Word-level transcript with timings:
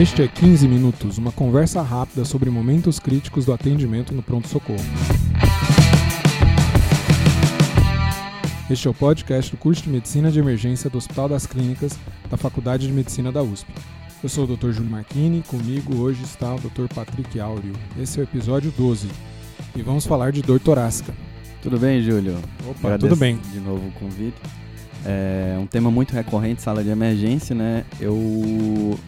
Este 0.00 0.22
é 0.22 0.28
15 0.28 0.66
Minutos, 0.66 1.18
uma 1.18 1.30
conversa 1.30 1.82
rápida 1.82 2.24
sobre 2.24 2.48
momentos 2.48 2.98
críticos 2.98 3.44
do 3.44 3.52
atendimento 3.52 4.14
no 4.14 4.22
pronto-socorro. 4.22 4.80
Este 8.70 8.88
é 8.88 8.90
o 8.90 8.94
podcast 8.94 9.50
do 9.50 9.58
curso 9.58 9.82
de 9.82 9.90
Medicina 9.90 10.30
de 10.30 10.38
Emergência 10.38 10.88
do 10.88 10.96
Hospital 10.96 11.28
das 11.28 11.46
Clínicas 11.46 11.98
da 12.30 12.38
Faculdade 12.38 12.86
de 12.86 12.92
Medicina 12.94 13.30
da 13.30 13.42
USP. 13.42 13.70
Eu 14.22 14.30
sou 14.30 14.44
o 14.44 14.56
Dr. 14.56 14.70
Júlio 14.70 14.90
Marchini, 14.90 15.42
comigo 15.46 15.94
hoje 15.98 16.22
está 16.22 16.54
o 16.54 16.58
Dr. 16.58 16.86
Patrick 16.94 17.38
Áureo. 17.38 17.74
Esse 18.00 18.20
é 18.20 18.22
o 18.22 18.24
episódio 18.24 18.72
12 18.78 19.06
e 19.76 19.82
vamos 19.82 20.06
falar 20.06 20.32
de 20.32 20.40
dor 20.40 20.60
torácica. 20.60 21.12
Tudo 21.62 21.78
bem, 21.78 22.00
Júlio? 22.00 22.38
Opa, 22.66 22.88
Agradeço 22.88 23.06
tudo 23.06 23.18
bem. 23.18 23.38
De 23.52 23.60
novo 23.60 23.86
o 23.86 23.92
convite. 24.00 24.40
É 25.04 25.58
um 25.60 25.66
tema 25.66 25.90
muito 25.90 26.14
recorrente, 26.14 26.62
sala 26.62 26.82
de 26.82 26.88
emergência, 26.88 27.54
né? 27.54 27.84
Eu. 28.00 28.98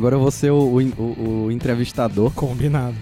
Agora 0.00 0.16
eu 0.16 0.20
vou 0.20 0.30
ser 0.30 0.50
o, 0.50 0.78
o, 0.78 1.44
o 1.44 1.52
entrevistador. 1.52 2.32
Combinado. 2.32 2.96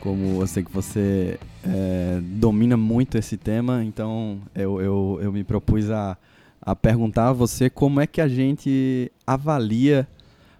Como 0.00 0.42
eu 0.42 0.46
sei 0.48 0.64
que 0.64 0.72
você 0.72 1.38
é, 1.62 2.18
domina 2.20 2.76
muito 2.76 3.16
esse 3.16 3.36
tema, 3.36 3.84
então 3.84 4.40
eu, 4.52 4.80
eu, 4.80 5.20
eu 5.22 5.32
me 5.32 5.44
propus 5.44 5.92
a, 5.92 6.18
a 6.60 6.74
perguntar 6.74 7.28
a 7.28 7.32
você 7.32 7.70
como 7.70 8.00
é 8.00 8.06
que 8.06 8.20
a 8.20 8.26
gente 8.26 9.12
avalia 9.24 10.08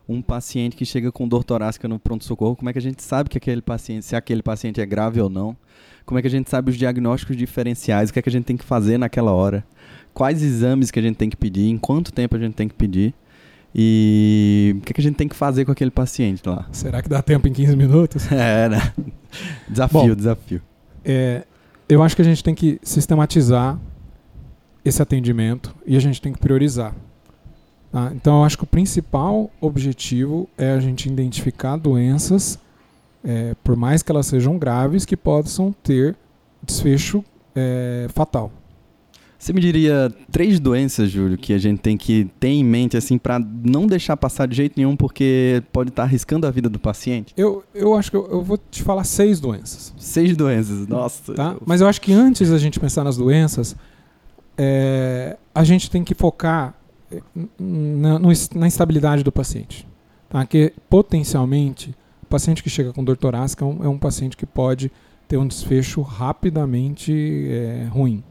um 0.08 0.22
paciente 0.22 0.76
que 0.76 0.86
chega 0.86 1.10
com 1.10 1.26
dor 1.26 1.42
torácica 1.42 1.88
no 1.88 1.98
pronto-socorro, 1.98 2.54
como 2.54 2.70
é 2.70 2.72
que 2.72 2.78
a 2.78 2.82
gente 2.82 3.02
sabe 3.02 3.28
que 3.28 3.38
aquele 3.38 3.60
paciente, 3.60 4.06
se 4.06 4.14
aquele 4.14 4.44
paciente 4.44 4.80
é 4.80 4.86
grave 4.86 5.20
ou 5.20 5.28
não? 5.28 5.56
Como 6.06 6.20
é 6.20 6.22
que 6.22 6.28
a 6.28 6.30
gente 6.30 6.48
sabe 6.48 6.70
os 6.70 6.76
diagnósticos 6.76 7.36
diferenciais? 7.36 8.10
O 8.10 8.12
que 8.12 8.20
é 8.20 8.22
que 8.22 8.28
a 8.28 8.32
gente 8.32 8.44
tem 8.44 8.56
que 8.56 8.64
fazer 8.64 8.96
naquela 8.96 9.32
hora? 9.32 9.66
Quais 10.14 10.40
exames 10.40 10.92
que 10.92 11.00
a 11.00 11.02
gente 11.02 11.16
tem 11.16 11.28
que 11.28 11.36
pedir? 11.36 11.68
Em 11.68 11.76
quanto 11.76 12.12
tempo 12.12 12.36
a 12.36 12.38
gente 12.38 12.54
tem 12.54 12.68
que 12.68 12.74
pedir? 12.76 13.12
E 13.74 14.74
o 14.78 14.80
que, 14.80 14.92
é 14.92 14.94
que 14.94 15.00
a 15.00 15.04
gente 15.04 15.16
tem 15.16 15.28
que 15.28 15.36
fazer 15.36 15.64
com 15.64 15.72
aquele 15.72 15.90
paciente 15.90 16.42
lá? 16.46 16.66
Será 16.72 17.00
que 17.02 17.08
dá 17.08 17.22
tempo 17.22 17.46
em 17.46 17.52
15 17.52 17.76
minutos? 17.76 18.26
É, 18.32 18.68
né? 18.68 18.92
Desafio, 19.68 20.00
Bom, 20.00 20.14
desafio. 20.14 20.62
É, 21.04 21.44
eu 21.88 22.02
acho 22.02 22.16
que 22.16 22.22
a 22.22 22.24
gente 22.24 22.42
tem 22.42 22.54
que 22.54 22.80
sistematizar 22.82 23.78
esse 24.84 25.00
atendimento 25.00 25.74
e 25.86 25.96
a 25.96 26.00
gente 26.00 26.20
tem 26.20 26.32
que 26.32 26.38
priorizar. 26.38 26.94
Tá? 27.92 28.10
Então, 28.14 28.38
eu 28.38 28.44
acho 28.44 28.56
que 28.56 28.64
o 28.64 28.66
principal 28.66 29.50
objetivo 29.60 30.48
é 30.56 30.72
a 30.72 30.80
gente 30.80 31.08
identificar 31.08 31.76
doenças, 31.76 32.58
é, 33.24 33.54
por 33.62 33.76
mais 33.76 34.02
que 34.02 34.10
elas 34.10 34.26
sejam 34.26 34.58
graves, 34.58 35.04
que 35.04 35.16
possam 35.16 35.72
ter 35.82 36.16
desfecho 36.62 37.24
é, 37.54 38.06
fatal. 38.10 38.52
Você 39.40 39.54
me 39.54 39.60
diria 39.62 40.12
três 40.30 40.60
doenças, 40.60 41.10
Júlio, 41.10 41.38
que 41.38 41.54
a 41.54 41.58
gente 41.58 41.78
tem 41.78 41.96
que 41.96 42.28
ter 42.38 42.48
em 42.48 42.62
mente 42.62 42.98
assim 42.98 43.16
para 43.16 43.38
não 43.38 43.86
deixar 43.86 44.14
passar 44.14 44.46
de 44.46 44.54
jeito 44.54 44.74
nenhum, 44.76 44.94
porque 44.94 45.62
pode 45.72 45.88
estar 45.88 46.02
tá 46.02 46.06
arriscando 46.06 46.46
a 46.46 46.50
vida 46.50 46.68
do 46.68 46.78
paciente? 46.78 47.32
Eu, 47.38 47.64
eu 47.74 47.94
acho 47.94 48.10
que 48.10 48.18
eu, 48.18 48.28
eu, 48.30 48.42
vou 48.42 48.58
te 48.58 48.82
falar 48.82 49.02
seis 49.04 49.40
doenças. 49.40 49.94
Seis 49.96 50.36
doenças, 50.36 50.86
nossa. 50.86 51.32
Tá? 51.32 51.56
Mas 51.64 51.80
eu 51.80 51.88
acho 51.88 52.02
que 52.02 52.12
antes 52.12 52.50
da 52.50 52.58
gente 52.58 52.78
pensar 52.78 53.02
nas 53.02 53.16
doenças, 53.16 53.74
é, 54.58 55.38
a 55.54 55.64
gente 55.64 55.90
tem 55.90 56.04
que 56.04 56.14
focar 56.14 56.74
na, 57.58 58.18
na 58.18 58.66
instabilidade 58.66 59.22
do 59.22 59.32
paciente. 59.32 59.88
Tá? 60.28 60.44
Que 60.44 60.74
potencialmente, 60.90 61.94
o 62.22 62.26
paciente 62.26 62.62
que 62.62 62.68
chega 62.68 62.92
com 62.92 63.02
dor 63.02 63.16
torácica 63.16 63.64
é 63.64 63.68
um, 63.68 63.84
é 63.84 63.88
um 63.88 63.98
paciente 63.98 64.36
que 64.36 64.44
pode 64.44 64.92
ter 65.26 65.38
um 65.38 65.46
desfecho 65.46 66.02
rapidamente 66.02 67.48
é, 67.48 67.88
ruim. 67.90 68.22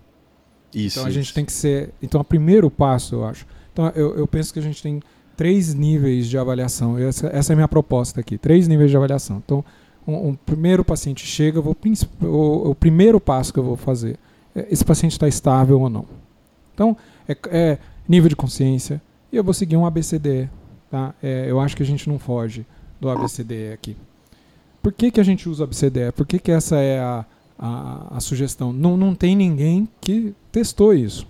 Isso, 0.73 0.99
então 0.99 1.05
a 1.05 1.09
isso. 1.09 1.19
gente 1.19 1.33
tem 1.33 1.45
que 1.45 1.51
ser. 1.51 1.93
Então, 2.01 2.21
o 2.21 2.23
primeiro 2.23 2.69
passo, 2.69 3.15
eu 3.15 3.25
acho. 3.25 3.45
Então, 3.73 3.87
eu, 3.95 4.15
eu 4.15 4.27
penso 4.27 4.53
que 4.53 4.59
a 4.59 4.61
gente 4.61 4.81
tem 4.81 5.01
três 5.35 5.73
níveis 5.73 6.27
de 6.27 6.37
avaliação. 6.37 6.97
Essa, 6.97 7.27
essa 7.27 7.51
é 7.51 7.53
a 7.53 7.55
minha 7.55 7.67
proposta 7.67 8.19
aqui: 8.19 8.37
três 8.37 8.67
níveis 8.67 8.91
de 8.91 8.97
avaliação. 8.97 9.41
Então, 9.43 9.63
um, 10.07 10.29
um 10.29 10.35
primeiro 10.35 10.83
paciente 10.83 11.25
chega, 11.25 11.61
vou, 11.61 11.75
o, 12.21 12.71
o, 12.71 12.75
primeiro 12.75 13.19
passo 13.19 13.53
que 13.53 13.59
eu 13.59 13.63
vou 13.63 13.77
fazer 13.77 14.17
é 14.55 14.67
esse 14.69 14.83
paciente 14.83 15.13
está 15.13 15.27
estável 15.27 15.79
ou 15.79 15.89
não. 15.89 16.05
Então, 16.73 16.97
é, 17.27 17.37
é, 17.49 17.77
nível 18.07 18.29
de 18.29 18.35
consciência. 18.35 19.01
E 19.31 19.37
eu 19.37 19.43
vou 19.43 19.53
seguir 19.53 19.77
um 19.77 19.85
ABCD. 19.85 20.49
Tá? 20.89 21.13
É, 21.21 21.45
eu 21.47 21.59
acho 21.59 21.77
que 21.77 21.83
a 21.83 21.85
gente 21.85 22.09
não 22.09 22.17
foge 22.17 22.65
do 22.99 23.09
ABCD 23.09 23.71
aqui. 23.71 23.95
Por 24.81 24.91
que, 24.91 25.11
que 25.11 25.19
a 25.19 25.23
gente 25.23 25.47
usa 25.47 25.65
ABCD? 25.65 26.11
Por 26.11 26.25
que, 26.25 26.39
que 26.39 26.51
essa 26.51 26.77
é 26.77 26.99
a 26.99 27.25
a, 27.59 28.15
a 28.15 28.19
sugestão. 28.21 28.71
Não, 28.71 28.95
não 28.95 29.13
tem 29.13 29.35
ninguém 29.35 29.87
que 29.99 30.33
testou 30.51 30.93
isso. 30.93 31.27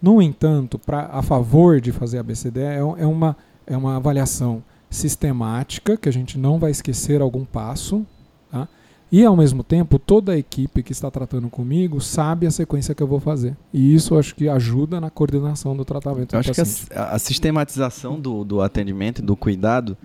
No 0.00 0.20
entanto, 0.20 0.78
pra, 0.78 1.10
a 1.12 1.22
favor 1.22 1.80
de 1.80 1.92
fazer 1.92 2.18
a 2.18 2.22
BCD 2.22 2.60
é, 2.60 2.76
é, 2.76 3.06
uma, 3.06 3.36
é 3.66 3.76
uma 3.76 3.96
avaliação 3.96 4.62
sistemática, 4.88 5.96
que 5.96 6.08
a 6.08 6.12
gente 6.12 6.38
não 6.38 6.58
vai 6.58 6.70
esquecer 6.70 7.20
algum 7.20 7.44
passo, 7.44 8.04
tá? 8.50 8.68
e 9.12 9.24
ao 9.24 9.36
mesmo 9.36 9.62
tempo 9.62 9.98
toda 9.98 10.32
a 10.32 10.38
equipe 10.38 10.82
que 10.82 10.92
está 10.92 11.10
tratando 11.10 11.48
comigo 11.48 12.00
sabe 12.00 12.46
a 12.46 12.50
sequência 12.50 12.94
que 12.94 13.02
eu 13.02 13.06
vou 13.06 13.20
fazer. 13.20 13.56
E 13.72 13.94
isso 13.94 14.18
acho 14.18 14.34
que 14.34 14.48
ajuda 14.48 15.00
na 15.00 15.10
coordenação 15.10 15.76
do 15.76 15.84
tratamento. 15.84 16.34
Eu 16.34 16.40
acho 16.40 16.48
paciente. 16.48 16.86
que 16.86 16.94
a, 16.94 17.10
a, 17.10 17.18
sistematização 17.18 18.18
do, 18.18 18.44
do 18.44 18.60
atendimento 18.60 19.20
e 19.20 19.22
do 19.22 19.36
cuidado, 19.36 19.96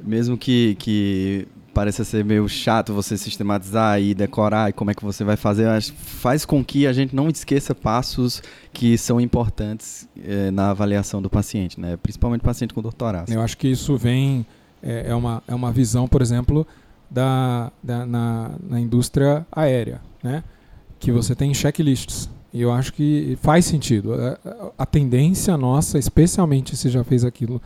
mesmo 0.00 0.36
que, 0.36 0.76
que 0.78 1.48
pareça 1.74 2.04
ser 2.04 2.24
meio 2.24 2.48
chato 2.48 2.94
você 2.94 3.18
sistematizar 3.18 4.00
e 4.00 4.14
decorar 4.14 4.70
e 4.70 4.72
como 4.72 4.92
é 4.92 4.94
que 4.94 5.04
você 5.04 5.24
vai 5.24 5.36
fazer, 5.36 5.66
mas 5.66 5.88
faz 5.88 6.46
com 6.46 6.64
que 6.64 6.86
a 6.86 6.92
gente 6.92 7.14
não 7.14 7.28
esqueça 7.28 7.74
passos 7.74 8.40
que 8.72 8.96
são 8.96 9.20
importantes 9.20 10.08
é, 10.24 10.50
na 10.52 10.70
avaliação 10.70 11.20
do 11.20 11.28
paciente, 11.28 11.80
né? 11.80 11.96
principalmente 11.96 12.42
paciente 12.42 12.72
com 12.72 12.80
doutorado. 12.80 13.30
Eu 13.30 13.42
acho 13.42 13.58
que 13.58 13.68
isso 13.68 13.96
vem, 13.96 14.46
é, 14.80 15.06
é, 15.08 15.14
uma, 15.14 15.42
é 15.48 15.54
uma 15.54 15.72
visão, 15.72 16.06
por 16.06 16.22
exemplo, 16.22 16.64
da, 17.10 17.72
da 17.82 18.06
na, 18.06 18.52
na 18.62 18.80
indústria 18.80 19.44
aérea, 19.50 20.00
né? 20.22 20.44
que 21.00 21.10
você 21.10 21.34
tem 21.34 21.52
checklists. 21.52 22.30
E 22.52 22.62
eu 22.62 22.72
acho 22.72 22.92
que 22.92 23.36
faz 23.42 23.64
sentido. 23.64 24.14
A, 24.14 24.38
a 24.78 24.86
tendência 24.86 25.56
nossa, 25.56 25.98
especialmente 25.98 26.76
se 26.76 26.88
já 26.88 27.02
fez 27.02 27.24
aquilo 27.24 27.60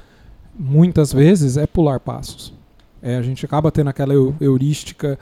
muitas 0.59 1.13
vezes, 1.13 1.59
é 1.59 1.67
pular 1.67 2.01
passos. 2.01 2.58
É, 3.03 3.17
a 3.17 3.23
gente 3.23 3.45
acaba 3.45 3.71
tendo 3.71 3.89
aquela 3.89 4.13
heurística 4.41 5.19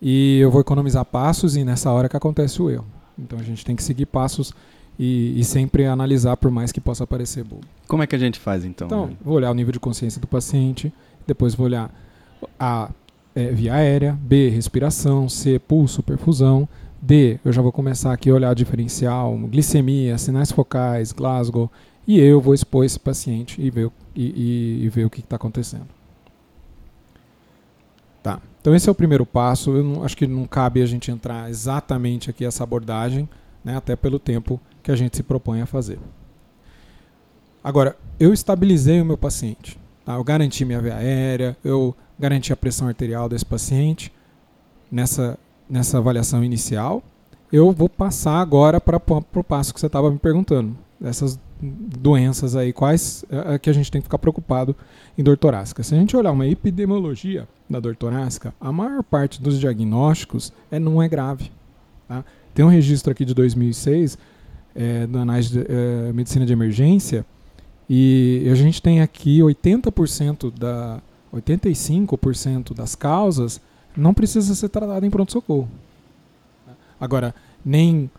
e 0.00 0.38
eu 0.38 0.50
vou 0.50 0.60
economizar 0.60 1.04
passos 1.04 1.56
e 1.56 1.64
nessa 1.64 1.90
hora 1.90 2.08
que 2.08 2.16
acontece 2.16 2.62
o 2.62 2.70
erro. 2.70 2.86
Então 3.18 3.38
a 3.38 3.42
gente 3.42 3.64
tem 3.64 3.76
que 3.76 3.82
seguir 3.82 4.06
passos 4.06 4.54
e, 4.98 5.38
e 5.38 5.44
sempre 5.44 5.86
analisar 5.86 6.36
por 6.36 6.50
mais 6.50 6.72
que 6.72 6.80
possa 6.80 7.06
parecer 7.06 7.44
bobo. 7.44 7.66
Como 7.88 8.02
é 8.02 8.06
que 8.06 8.14
a 8.14 8.18
gente 8.18 8.38
faz 8.38 8.64
então? 8.64 8.86
Então, 8.86 9.10
vou 9.22 9.34
olhar 9.34 9.50
o 9.50 9.54
nível 9.54 9.72
de 9.72 9.80
consciência 9.80 10.20
do 10.20 10.26
paciente, 10.26 10.92
depois 11.26 11.54
vou 11.54 11.66
olhar 11.66 11.92
a 12.58 12.90
é, 13.34 13.50
via 13.50 13.74
aérea, 13.74 14.18
B, 14.20 14.48
respiração, 14.48 15.28
C, 15.28 15.58
pulso, 15.58 16.02
perfusão, 16.02 16.68
D, 17.00 17.40
eu 17.44 17.52
já 17.52 17.62
vou 17.62 17.72
começar 17.72 18.12
aqui 18.12 18.28
a 18.28 18.34
olhar 18.34 18.54
diferencial, 18.54 19.34
glicemia, 19.48 20.18
sinais 20.18 20.52
focais, 20.52 21.12
Glasgow, 21.12 21.70
e 22.06 22.18
eu 22.20 22.40
vou 22.40 22.52
expor 22.52 22.84
esse 22.84 22.98
paciente 22.98 23.60
e 23.60 23.70
ver, 23.70 23.90
e, 24.14 24.24
e, 24.24 24.84
e 24.84 24.88
ver 24.90 25.06
o 25.06 25.10
que 25.10 25.20
está 25.20 25.36
acontecendo. 25.36 25.86
Tá. 28.22 28.40
Então 28.60 28.74
esse 28.74 28.88
é 28.88 28.92
o 28.92 28.94
primeiro 28.94 29.24
passo. 29.24 29.76
Eu 29.76 29.84
não, 29.84 30.04
acho 30.04 30.16
que 30.16 30.26
não 30.26 30.46
cabe 30.46 30.82
a 30.82 30.86
gente 30.86 31.10
entrar 31.10 31.48
exatamente 31.48 32.30
aqui 32.30 32.44
essa 32.44 32.62
abordagem, 32.62 33.28
né, 33.64 33.76
até 33.76 33.96
pelo 33.96 34.18
tempo 34.18 34.60
que 34.82 34.90
a 34.90 34.96
gente 34.96 35.16
se 35.16 35.22
propõe 35.22 35.60
a 35.60 35.66
fazer. 35.66 35.98
Agora, 37.62 37.96
eu 38.18 38.32
estabilizei 38.32 39.00
o 39.00 39.04
meu 39.04 39.18
paciente. 39.18 39.78
Tá? 40.04 40.14
Eu 40.14 40.24
garanti 40.24 40.64
minha 40.64 40.80
via 40.80 40.96
aérea, 40.96 41.56
eu 41.62 41.94
garanti 42.18 42.52
a 42.52 42.56
pressão 42.56 42.88
arterial 42.88 43.28
desse 43.28 43.44
paciente 43.44 44.12
nessa, 44.90 45.38
nessa 45.68 45.98
avaliação 45.98 46.42
inicial. 46.42 47.02
Eu 47.52 47.72
vou 47.72 47.88
passar 47.88 48.40
agora 48.40 48.80
para 48.80 48.96
o 48.96 49.44
passo 49.44 49.74
que 49.74 49.80
você 49.80 49.86
estava 49.86 50.10
me 50.10 50.18
perguntando. 50.18 50.76
Essas 51.02 51.38
doenças 51.60 52.56
aí, 52.56 52.72
quais 52.72 53.24
é, 53.30 53.54
é, 53.54 53.58
que 53.58 53.68
a 53.68 53.72
gente 53.72 53.90
tem 53.90 54.00
que 54.00 54.06
ficar 54.06 54.18
preocupado 54.18 54.74
em 55.16 55.22
dor 55.22 55.36
torácica. 55.36 55.82
Se 55.82 55.94
a 55.94 55.98
gente 55.98 56.16
olhar 56.16 56.32
uma 56.32 56.46
epidemiologia 56.46 57.46
da 57.68 57.78
dor 57.78 57.94
torácica, 57.94 58.54
a 58.60 58.72
maior 58.72 59.02
parte 59.02 59.40
dos 59.40 59.58
diagnósticos 59.58 60.52
é, 60.70 60.78
não 60.78 61.02
é 61.02 61.08
grave. 61.08 61.50
Tá? 62.08 62.24
Tem 62.54 62.64
um 62.64 62.68
registro 62.68 63.12
aqui 63.12 63.24
de 63.24 63.34
2006 63.34 64.18
é, 64.74 65.06
da 65.06 65.20
análise 65.20 65.50
de 65.50 65.66
é, 65.68 66.12
medicina 66.12 66.46
de 66.46 66.52
emergência 66.52 67.24
e 67.88 68.48
a 68.50 68.54
gente 68.54 68.80
tem 68.80 69.00
aqui 69.00 69.40
80% 69.40 70.52
da 70.56 71.00
85% 71.34 72.74
das 72.74 72.94
causas 72.94 73.60
não 73.96 74.14
precisa 74.14 74.54
ser 74.54 74.68
tratada 74.68 75.04
em 75.04 75.10
pronto-socorro. 75.10 75.68
Agora, 77.00 77.34
nem 77.64 78.10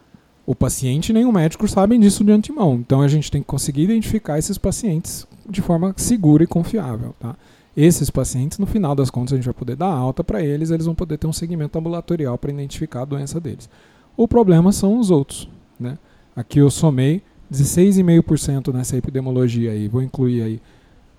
o 0.46 0.56
paciente 0.56 1.14
nem 1.14 1.26
o 1.26 1.32
médico 1.32 1.68
sabem 1.68 2.00
disso 2.00 2.24
de 2.24 2.32
antemão. 2.32 2.76
Então 2.76 3.02
a 3.02 3.08
gente 3.08 3.32
tem 3.32 3.42
que 3.42 3.48
conseguir 3.48 3.84
identificar 3.84 4.38
esses 4.38 4.58
pacientes 4.58 5.28
de 5.50 5.62
forma 5.62 5.94
segura 5.98 6.44
e 6.44 6.48
confiável. 6.48 7.16
Tá? 7.20 7.36
Esses 7.76 8.10
pacientes, 8.10 8.58
no 8.58 8.66
final 8.66 8.94
das 8.94 9.10
contas, 9.10 9.34
a 9.34 9.36
gente 9.38 9.46
vai 9.46 9.54
poder 9.54 9.76
dar 9.76 9.88
alta 9.88 10.24
para 10.24 10.44
eles, 10.44 10.72
eles 10.72 10.86
vão 10.86 10.96
poder 10.96 11.18
ter 11.18 11.28
um 11.28 11.34
segmento 11.34 11.78
ambulatorial 11.78 12.38
para 12.38 12.52
identificar 12.52 13.04
a 13.04 13.06
doença 13.06 13.40
deles. 13.40 13.70
O 14.18 14.28
problema 14.28 14.72
são 14.72 15.00
os 15.00 15.10
outros. 15.10 15.48
Né? 15.80 15.98
Aqui 16.36 16.60
eu 16.60 16.70
somei 16.70 17.22
16,5% 17.52 18.74
nessa 18.74 18.98
epidemiologia 18.98 19.72
aí, 19.72 19.88
vou 19.88 20.02
incluir 20.02 20.42
aí 20.42 20.62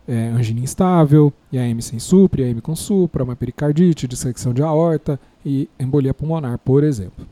é, 0.07 0.29
angina 0.29 0.61
instável, 0.61 1.33
IAM 1.53 1.81
sem 1.81 1.99
supra, 1.99 2.43
IAM 2.43 2.61
com 2.61 2.75
supra, 2.75 3.25
uma 3.25 3.37
pericardite, 3.37 4.09
dissecção 4.09 4.53
de 4.53 4.63
aorta 4.63 5.19
e 5.45 5.69
embolia 5.79 6.13
pulmonar, 6.13 6.59
por 6.59 6.85
exemplo. 6.85 7.27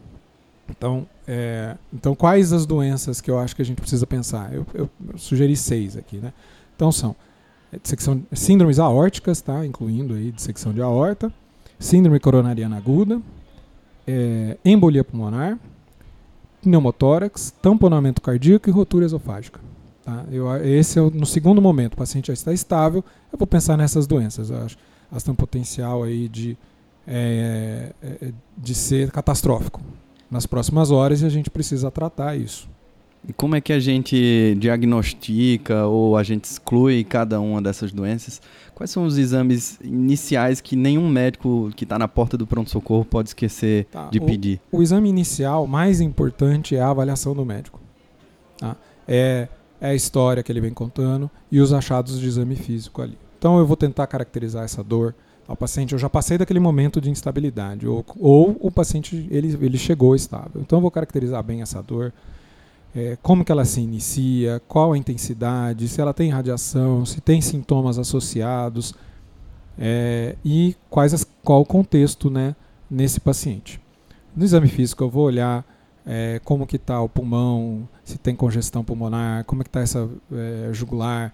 Então, 0.71 1.07
é, 1.27 1.77
então, 1.93 2.15
quais 2.15 2.53
as 2.53 2.65
doenças 2.65 3.21
que 3.21 3.31
eu 3.31 3.39
acho 3.39 3.55
que 3.55 3.63
a 3.63 3.65
gente 3.65 3.81
precisa 3.81 4.07
pensar? 4.07 4.53
Eu, 4.53 4.67
eu, 4.73 4.91
eu 5.13 5.19
sugeri 5.19 5.57
seis 5.57 5.97
aqui, 5.97 6.17
né? 6.17 6.33
Então 6.75 6.91
são 6.91 7.15
é, 7.73 7.79
dissecção, 7.79 8.23
síndromes 8.33 8.79
aórticas, 8.79 9.41
tá? 9.41 9.65
incluindo 9.67 10.15
aí 10.15 10.33
dissecção 10.33 10.73
de 10.73 10.81
aorta, 10.81 11.33
síndrome 11.79 12.19
coronariana 12.19 12.77
aguda, 12.77 13.21
é, 14.07 14.57
embolia 14.65 15.05
pulmonar, 15.05 15.59
pneumotórax, 16.63 17.53
tamponamento 17.63 18.21
cardíaco 18.21 18.69
e 18.69 18.73
rotura 18.73 19.05
esofágica. 19.05 19.61
Tá? 20.05 20.25
Eu, 20.31 20.55
esse 20.65 20.99
é 20.99 21.03
o, 21.03 21.11
no 21.11 21.27
segundo 21.27 21.61
momento, 21.61 21.95
o 21.95 21.97
paciente 21.97 22.29
já 22.29 22.33
está 22.33 22.53
estável, 22.53 23.05
eu 23.33 23.39
vou 23.39 23.47
pensar 23.47 23.77
nessas 23.77 24.07
doenças. 24.07 24.51
Acho, 24.51 24.77
elas 25.11 25.23
têm 25.23 25.33
um 25.33 25.37
potencial 25.37 26.03
aí 26.03 26.29
de, 26.29 26.57
é, 27.07 27.93
é, 28.03 28.33
de 28.57 28.75
ser 28.75 29.11
catastrófico 29.11 29.81
nas 30.31 30.47
próximas 30.47 30.91
horas 30.91 31.23
e 31.23 31.27
a 31.27 31.29
gente 31.29 31.51
precisa 31.51 31.91
tratar 31.91 32.37
isso. 32.37 32.69
E 33.29 33.33
como 33.35 33.55
é 33.55 33.61
que 33.61 33.73
a 33.73 33.79
gente 33.79 34.57
diagnostica 34.59 35.85
ou 35.87 36.17
a 36.17 36.23
gente 36.23 36.45
exclui 36.45 37.05
cada 37.05 37.39
uma 37.39 37.61
dessas 37.61 37.93
doenças? 37.93 38.41
Quais 38.75 38.91
são 38.91 39.05
os 39.05 39.19
exames 39.19 39.79
iniciais 39.83 40.61
que 40.61 40.75
nenhum 40.75 41.07
médico 41.07 41.71
que 41.77 41.85
está 41.85 41.99
na 41.99 42.09
porta 42.09 42.39
do 42.39 42.47
pronto-socorro 42.47 43.05
pode 43.05 43.29
esquecer 43.29 43.85
tá, 43.87 44.09
de 44.09 44.19
o, 44.19 44.25
pedir? 44.25 44.59
O 44.73 44.83
exame 44.83 45.11
inicial 45.11 45.67
mais 45.67 46.01
importante 46.01 46.75
é 46.75 46.81
a 46.81 46.89
avaliação 46.89 47.35
do 47.35 47.45
médico. 47.45 47.79
Tá? 48.57 48.75
É, 49.07 49.49
é 49.81 49.91
a 49.91 49.95
história 49.95 50.43
que 50.43 50.51
ele 50.51 50.63
vem 50.63 50.73
contando 50.73 51.31
e 51.53 51.61
os 51.61 51.75
achados 51.75 52.19
de 52.19 52.27
exame 52.27 52.57
físico 52.57 53.03
ali. 53.03 53.19
Então 53.39 53.59
eu 53.59 53.67
vou 53.67 53.77
tentar 53.77 54.07
caracterizar 54.07 54.65
essa 54.65 54.83
dor. 54.83 55.15
O 55.53 55.57
paciente, 55.57 55.93
eu 55.93 55.99
já 55.99 56.09
passei 56.09 56.39
daquele 56.39 56.61
momento 56.61 57.01
de 57.01 57.11
instabilidade, 57.11 57.87
ou, 57.87 58.05
ou 58.19 58.57
o 58.61 58.71
paciente 58.71 59.27
ele, 59.31 59.57
ele 59.61 59.79
chegou 59.79 60.15
estável. 60.15 60.61
Então 60.61 60.79
eu 60.79 60.83
vou 60.83 60.91
caracterizar 60.91 61.43
bem 61.43 61.63
essa 61.63 61.83
dor 61.83 62.13
é, 62.95 63.17
como 63.23 63.45
que 63.45 63.53
ela 63.53 63.65
se 63.65 63.81
inicia, 63.81 64.61
qual 64.67 64.93
a 64.93 64.99
intensidade, 64.99 65.89
se 65.89 66.01
ela 66.01 66.13
tem 66.13 66.31
radiação, 66.31 67.05
se 67.07 67.21
tem 67.21 67.41
sintomas 67.41 67.99
associados 67.99 68.95
é, 69.79 70.37
e 70.45 70.77
quais 70.89 71.15
as, 71.15 71.27
qual 71.43 71.61
o 71.61 71.65
contexto 71.65 72.29
né, 72.29 72.55
nesse 72.91 73.21
paciente. 73.21 73.81
No 74.35 74.45
exame 74.45 74.69
físico 74.69 75.05
eu 75.05 75.11
vou 75.11 75.25
olhar 75.25 75.65
é, 76.05 76.41
como 76.45 76.67
que 76.67 76.77
está 76.77 77.01
o 77.01 77.09
pulmão, 77.09 77.89
se 78.05 78.19
tem 78.19 78.35
congestão 78.35 78.83
pulmonar, 78.83 79.45
como 79.45 79.63
que 79.63 79.69
está 79.69 79.81
essa 79.81 80.09
é, 80.33 80.71
jugular, 80.73 81.33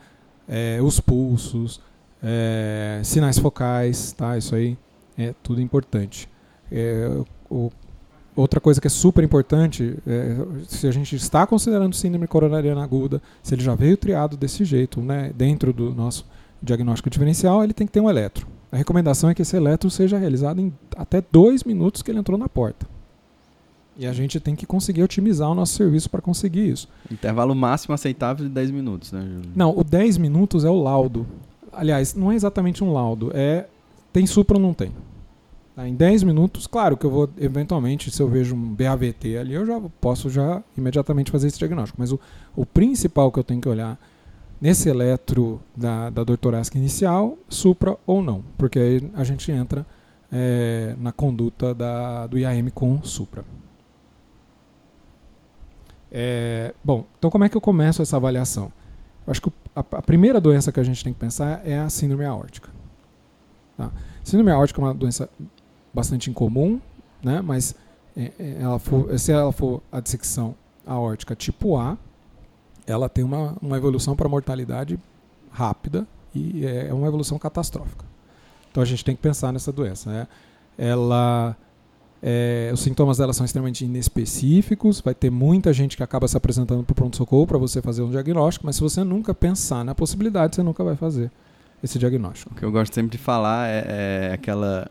é, 0.49 0.79
os 0.83 1.01
pulsos, 1.01 1.81
é, 2.23 3.01
sinais 3.05 3.39
focais, 3.39 4.13
tá? 4.13 4.37
Isso 4.37 4.55
aí 4.55 4.77
é 5.17 5.35
tudo 5.43 5.61
importante. 5.61 6.29
o 7.51 7.71
Outra 8.37 8.61
coisa 8.61 8.79
que 8.79 8.87
é 8.87 8.91
super 8.91 9.25
importante, 9.25 9.97
é, 10.07 10.37
se 10.69 10.87
a 10.87 10.91
gente 10.91 11.17
está 11.17 11.47
considerando 11.47 11.97
síndrome 11.97 12.27
coronariana 12.27 12.85
aguda, 12.85 13.23
se 13.43 13.55
ele 13.55 13.63
já 13.63 13.75
veio 13.75 13.97
triado 13.97 14.37
desse 14.37 14.63
jeito, 14.63 15.01
né, 15.01 15.33
dentro 15.35 15.73
do 15.73 15.95
nosso 15.95 16.27
diagnóstico 16.63 17.09
diferencial, 17.09 17.65
ele 17.65 17.73
tem 17.73 17.87
que 17.87 17.95
ter 17.95 18.01
um 18.01 18.11
eletro. 18.11 18.47
A 18.71 18.77
recomendação 18.77 19.31
é 19.31 19.35
que 19.35 19.41
esse 19.41 19.57
eletro 19.57 19.89
seja 19.89 20.19
realizado 20.19 20.61
em 20.61 20.71
até 20.95 21.25
dois 21.33 21.65
minutos 21.65 22.03
que 22.03 22.11
ele 22.11 22.19
entrou 22.19 22.37
na 22.37 22.47
porta. 22.47 22.87
E 23.97 24.07
a 24.07 24.13
gente 24.13 24.39
tem 24.39 24.55
que 24.55 24.67
conseguir 24.67 25.03
otimizar 25.03 25.51
o 25.51 25.55
nosso 25.55 25.73
serviço 25.73 26.11
para 26.11 26.21
conseguir 26.21 26.69
isso. 26.69 26.87
Intervalo 27.11 27.55
máximo 27.55 27.95
aceitável 27.95 28.47
de 28.47 28.53
10 28.53 28.71
minutos, 28.71 29.13
né, 29.13 29.23
Júlio? 29.23 29.51
Não, 29.57 29.75
o 29.75 29.83
10 29.83 30.19
minutos 30.19 30.67
é 30.67 30.69
o 30.69 30.79
laudo. 30.79 31.27
Aliás, 31.77 32.15
não 32.15 32.33
é 32.33 32.35
exatamente 32.35 32.83
um 32.83 32.93
laudo, 32.93 33.31
é 33.35 33.67
tem 34.13 34.27
supra 34.27 34.57
ou 34.57 34.63
não 34.63 34.73
tem. 34.73 34.93
Tá? 35.75 35.87
Em 35.87 35.95
10 35.95 36.23
minutos, 36.23 36.67
claro 36.67 36.97
que 36.97 37.05
eu 37.05 37.11
vou, 37.11 37.29
eventualmente, 37.39 38.11
se 38.11 38.23
eu 38.23 38.29
vejo 38.29 38.55
um 38.55 38.75
BAVT 38.75 39.37
ali, 39.37 39.53
eu 39.53 39.67
já 39.67 39.79
posso 40.01 40.31
já 40.31 40.63
imediatamente 40.77 41.31
fazer 41.31 41.49
esse 41.49 41.59
diagnóstico. 41.59 42.01
Mas 42.01 42.13
o, 42.13 42.21
o 42.57 42.65
principal 42.65 43.31
que 43.31 43.39
eu 43.39 43.45
tenho 43.45 43.61
que 43.61 43.69
olhar 43.69 43.99
nesse 44.61 44.89
eletro 44.89 45.61
da, 45.77 46.09
da 46.09 46.25
dor 46.25 46.39
torácica 46.39 46.79
inicial, 46.79 47.37
supra 47.49 47.97
ou 48.07 48.23
não, 48.23 48.43
porque 48.57 48.79
aí 48.79 49.11
a 49.15 49.23
gente 49.23 49.53
entra 49.53 49.87
é, 50.33 50.95
na 50.99 51.13
conduta 51.13 51.75
da, 51.75 52.27
do 52.27 52.39
IAM 52.39 52.71
com 52.71 53.03
supra. 53.03 53.45
É, 56.11 56.73
bom, 56.83 57.05
então 57.19 57.31
como 57.31 57.45
é 57.45 57.49
que 57.49 57.57
eu 57.57 57.61
começo 57.61 58.01
essa 58.01 58.17
avaliação? 58.17 58.73
Eu 59.27 59.31
acho 59.31 59.43
que 59.43 59.53
a, 59.77 60.03
primeira 60.03 60.41
doença 60.41 60.73
que 60.73 60.81
a 60.81 60.83
gente 60.83 61.05
tem 61.05 61.13
que 61.13 61.19
pensar 61.19 61.61
é 61.65 61.79
a 61.79 61.91
síndrome 61.91 62.25
aórtica. 62.25 62.71
Tá? 63.77 63.91
Síndrome 64.25 64.51
aórtica 64.51 64.81
é 64.81 64.85
uma 64.85 64.95
doença 64.95 65.29
bastante 65.93 66.31
incomum, 66.31 66.81
né? 67.23 67.43
mas 67.43 67.75
é, 68.17 68.33
é, 68.39 68.57
ela 68.61 68.79
for, 68.79 69.19
se 69.19 69.31
ela 69.31 69.53
for 69.53 69.83
a 69.93 70.01
dissecção 70.01 70.55
aórtica 70.87 71.35
tipo 71.35 71.77
A, 71.77 71.99
ela 72.87 73.09
tem 73.09 73.23
uma, 73.23 73.55
uma 73.61 73.77
evolução 73.77 74.17
para 74.17 74.29
mortalidade 74.29 74.99
rápida 75.51 76.07
e 76.35 76.65
é 76.65 76.93
uma 76.93 77.07
evolução 77.07 77.39
catastrófica. 77.39 78.05
Então 78.71 78.83
a 78.83 78.87
gente 78.87 79.05
tem 79.05 79.15
que 79.15 79.23
pensar 79.23 79.53
nessa 79.53 79.73
doença. 79.73 80.11
Né? 80.11 80.29
Ela, 80.79 81.57
é, 82.23 82.71
os 82.73 82.81
sintomas 82.81 83.19
dela 83.19 83.33
são 83.33 83.45
extremamente 83.45 83.85
inespecíficos, 83.85 85.01
vai 85.01 85.15
ter 85.15 85.31
muita 85.31 85.73
gente 85.73 85.97
que 85.97 86.03
acaba 86.03 86.27
se 86.27 86.37
apresentando 86.37 86.83
para 86.83 86.93
o 86.93 86.95
pronto-socorro 86.95 87.47
para 87.47 87.59
você 87.59 87.83
fazer 87.83 88.03
um 88.03 88.11
diagnóstico, 88.11 88.67
mas 88.67 88.77
se 88.77 88.83
você 88.83 89.05
nunca 89.05 89.35
pensar 89.35 89.85
na 89.85 89.95
possibilidade, 89.95 90.57
você 90.57 90.63
nunca 90.63 90.83
vai 90.83 90.97
fazer 90.97 91.31
esse 91.83 91.99
diagnóstico. 91.99 92.53
O 92.53 92.57
que 92.57 92.65
eu 92.65 92.73
gosto 92.73 92.95
sempre 92.95 93.13
de 93.17 93.19
falar 93.19 93.69
é, 93.69 94.29
é 94.29 94.33
aquela 94.33 94.91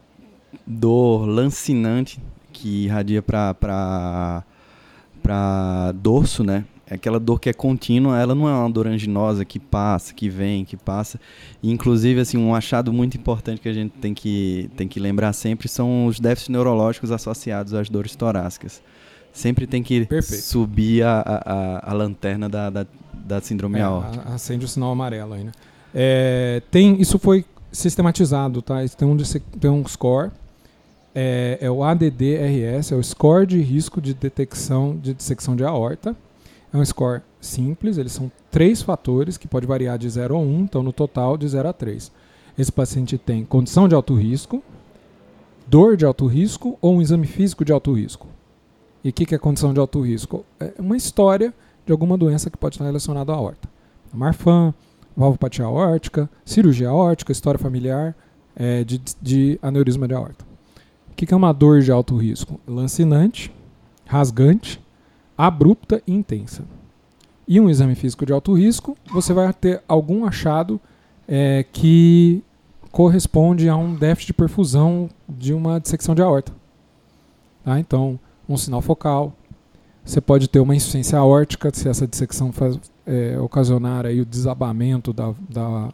dor 0.66 1.26
lancinante 1.26 2.22
que 2.54 2.86
irradia 2.86 3.22
para 3.22 4.44
dorso, 5.96 6.44
né? 6.44 6.64
É 6.88 6.96
aquela 6.96 7.20
dor 7.20 7.40
que 7.40 7.50
é 7.50 7.54
contínua, 7.54 8.20
ela 8.20 8.36
não 8.36 8.48
é 8.48 8.54
uma 8.54 8.70
dor 8.70 8.86
anginosa 8.88 9.44
que 9.44 9.60
passa, 9.60 10.14
que 10.14 10.30
vem, 10.30 10.64
que 10.64 10.78
passa. 10.78 11.20
E, 11.62 11.72
inclusive, 11.72 12.20
assim, 12.20 12.38
um 12.38 12.54
achado 12.54 12.94
muito 12.94 13.18
importante 13.18 13.60
que 13.60 13.68
a 13.68 13.74
gente 13.74 13.92
tem 13.94 14.14
que, 14.14 14.70
tem 14.78 14.88
que 14.88 15.00
lembrar 15.00 15.34
sempre 15.34 15.68
são 15.68 16.06
os 16.06 16.20
déficits 16.20 16.50
neurológicos 16.50 17.12
associados 17.12 17.74
às 17.74 17.90
dores 17.90 18.16
torácicas. 18.16 18.82
Sempre 19.34 19.66
tem 19.66 19.82
que 19.82 20.06
Perfeito. 20.06 20.44
subir 20.44 21.04
a, 21.04 21.22
a, 21.22 21.92
a, 21.92 21.94
lanterna 21.94 22.48
da, 22.48 22.70
da, 22.70 22.86
da 23.14 23.42
síndrome 23.42 23.80
é, 23.80 23.82
aórtica. 23.82 24.30
Acende 24.30 24.64
o 24.64 24.68
sinal 24.68 24.92
amarelo 24.92 25.34
aí, 25.34 25.44
né? 25.44 25.52
É, 25.94 26.62
tem, 26.70 27.02
isso 27.02 27.18
foi 27.18 27.44
sistematizado, 27.72 28.62
tá? 28.62 28.76
Tem 28.98 29.08
um, 29.08 29.18
tem 29.60 29.72
um 29.72 29.86
score 29.88 30.32
é, 31.16 31.58
é 31.62 31.72
o 31.72 31.82
ADD-RS, 31.82 32.92
é 32.92 32.96
o 32.96 33.02
Score 33.02 33.46
de 33.46 33.62
Risco 33.62 34.02
de 34.02 34.14
Detecção 34.14 34.98
de 34.98 35.14
Dissecção 35.14 35.56
de 35.56 35.64
Aorta. 35.64 36.14
É 36.76 36.78
um 36.78 36.84
score 36.84 37.22
simples, 37.40 37.98
eles 37.98 38.12
são 38.12 38.30
três 38.52 38.82
fatores 38.82 39.38
que 39.38 39.48
pode 39.48 39.66
variar 39.66 39.98
de 39.98 40.10
0 40.10 40.36
a 40.36 40.40
1, 40.40 40.42
um, 40.42 40.60
então 40.60 40.84
no 40.84 40.92
total 40.92 41.38
de 41.38 41.48
0 41.48 41.70
a 41.70 41.72
3. 41.72 42.12
Esse 42.60 42.70
paciente 42.70 43.18
tem 43.18 43.46
condição 43.46 43.88
de 43.88 43.96
alto 43.96 44.14
risco, 44.14 44.62
dor 45.66 45.96
de 45.96 46.04
alto 46.04 46.28
risco 46.28 46.78
ou 46.82 46.96
um 46.96 47.02
exame 47.02 47.28
físico 47.28 47.64
de 47.64 47.72
alto 47.72 47.94
risco. 47.94 48.28
E 49.02 49.10
o 49.10 49.14
que, 49.14 49.26
que 49.26 49.34
é 49.34 49.38
condição 49.38 49.74
de 49.74 49.80
alto 49.80 50.02
risco? 50.02 50.44
É 50.60 50.74
uma 50.78 50.98
história 50.98 51.54
de 51.86 51.94
alguma 51.94 52.18
doença 52.18 52.50
que 52.50 52.58
pode 52.58 52.76
estar 52.76 52.84
relacionada 52.84 53.32
à 53.32 53.36
aorta. 53.36 53.70
Marfan, 54.14 54.74
valvopatia 55.16 55.64
aórtica, 55.64 56.30
cirurgia 56.44 56.90
aórtica, 56.90 57.32
história 57.32 57.58
familiar 57.58 58.14
é, 58.54 58.84
de, 58.84 59.00
de 59.22 59.58
aneurisma 59.62 60.10
de 60.10 60.14
aorta. 60.14 60.44
O 61.10 61.16
que, 61.16 61.34
é 61.34 61.38
uma 61.38 61.54
dor 61.54 61.80
de 61.80 61.90
alto 61.90 62.18
risco? 62.18 62.60
Lancinante, 62.68 63.50
rasgante, 64.06 64.84
abrupta 65.38 66.02
e 66.06 66.14
intensa. 66.14 66.64
E 67.48 67.60
um 67.60 67.70
exame 67.70 67.96
físico 67.96 68.26
de 68.26 68.34
alto 68.34 68.54
risco, 68.54 68.98
você 69.12 69.34
vai 69.34 69.52
ter 69.54 69.82
algum 69.88 70.26
achado 70.26 70.80
é, 71.28 71.64
que 71.72 72.44
corresponde 72.92 73.70
a 73.70 73.76
um 73.76 73.94
déficit 73.94 74.28
de 74.28 74.34
perfusão 74.34 75.10
de 75.28 75.54
uma 75.54 75.80
dissecção 75.80 76.16
de 76.16 76.22
aorta. 76.22 76.52
Tá? 77.64 77.80
Então, 77.80 78.20
um 78.48 78.58
sinal 78.58 78.82
focal. 78.82 79.34
Você 80.04 80.22
pode 80.22 80.48
ter 80.48 80.60
uma 80.60 80.76
insuficiência 80.76 81.18
aórtica 81.18 81.72
se 81.74 81.90
essa 81.90 82.08
dissecção 82.08 82.52
faz, 82.52 82.80
é, 83.06 83.40
ocasionar 83.40 84.06
aí 84.06 84.22
o 84.22 84.26
desabamento 84.26 85.12
da, 85.12 85.34
da, 85.50 85.90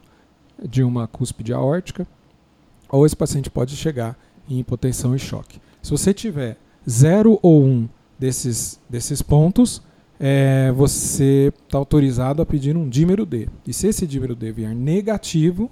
de 0.62 0.84
uma 0.84 1.08
cúspide 1.08 1.54
aórtica. 1.54 2.06
Ou 2.90 3.06
esse 3.06 3.16
paciente 3.16 3.50
pode 3.50 3.76
chegar 3.76 4.18
em 4.50 4.60
hipotensão 4.60 5.16
e 5.16 5.20
choque. 5.20 5.62
Se 5.82 5.92
você 5.92 6.14
tiver 6.14 6.58
0 6.88 7.40
ou 7.42 7.64
1 7.64 7.68
um 7.68 7.90
desses, 8.22 8.80
desses 8.88 9.20
pontos, 9.24 9.82
é, 10.20 10.72
você 10.74 11.52
está 11.66 11.80
autorizado 11.80 12.40
a 12.40 12.46
pedir 12.46 12.78
um 12.78 12.88
dímero 12.88 13.26
D. 13.26 13.50
E 13.66 13.74
se 13.74 13.88
esse 13.88 14.06
dímero 14.06 14.36
D 14.36 14.52
vier 14.52 14.76
negativo, 14.76 15.72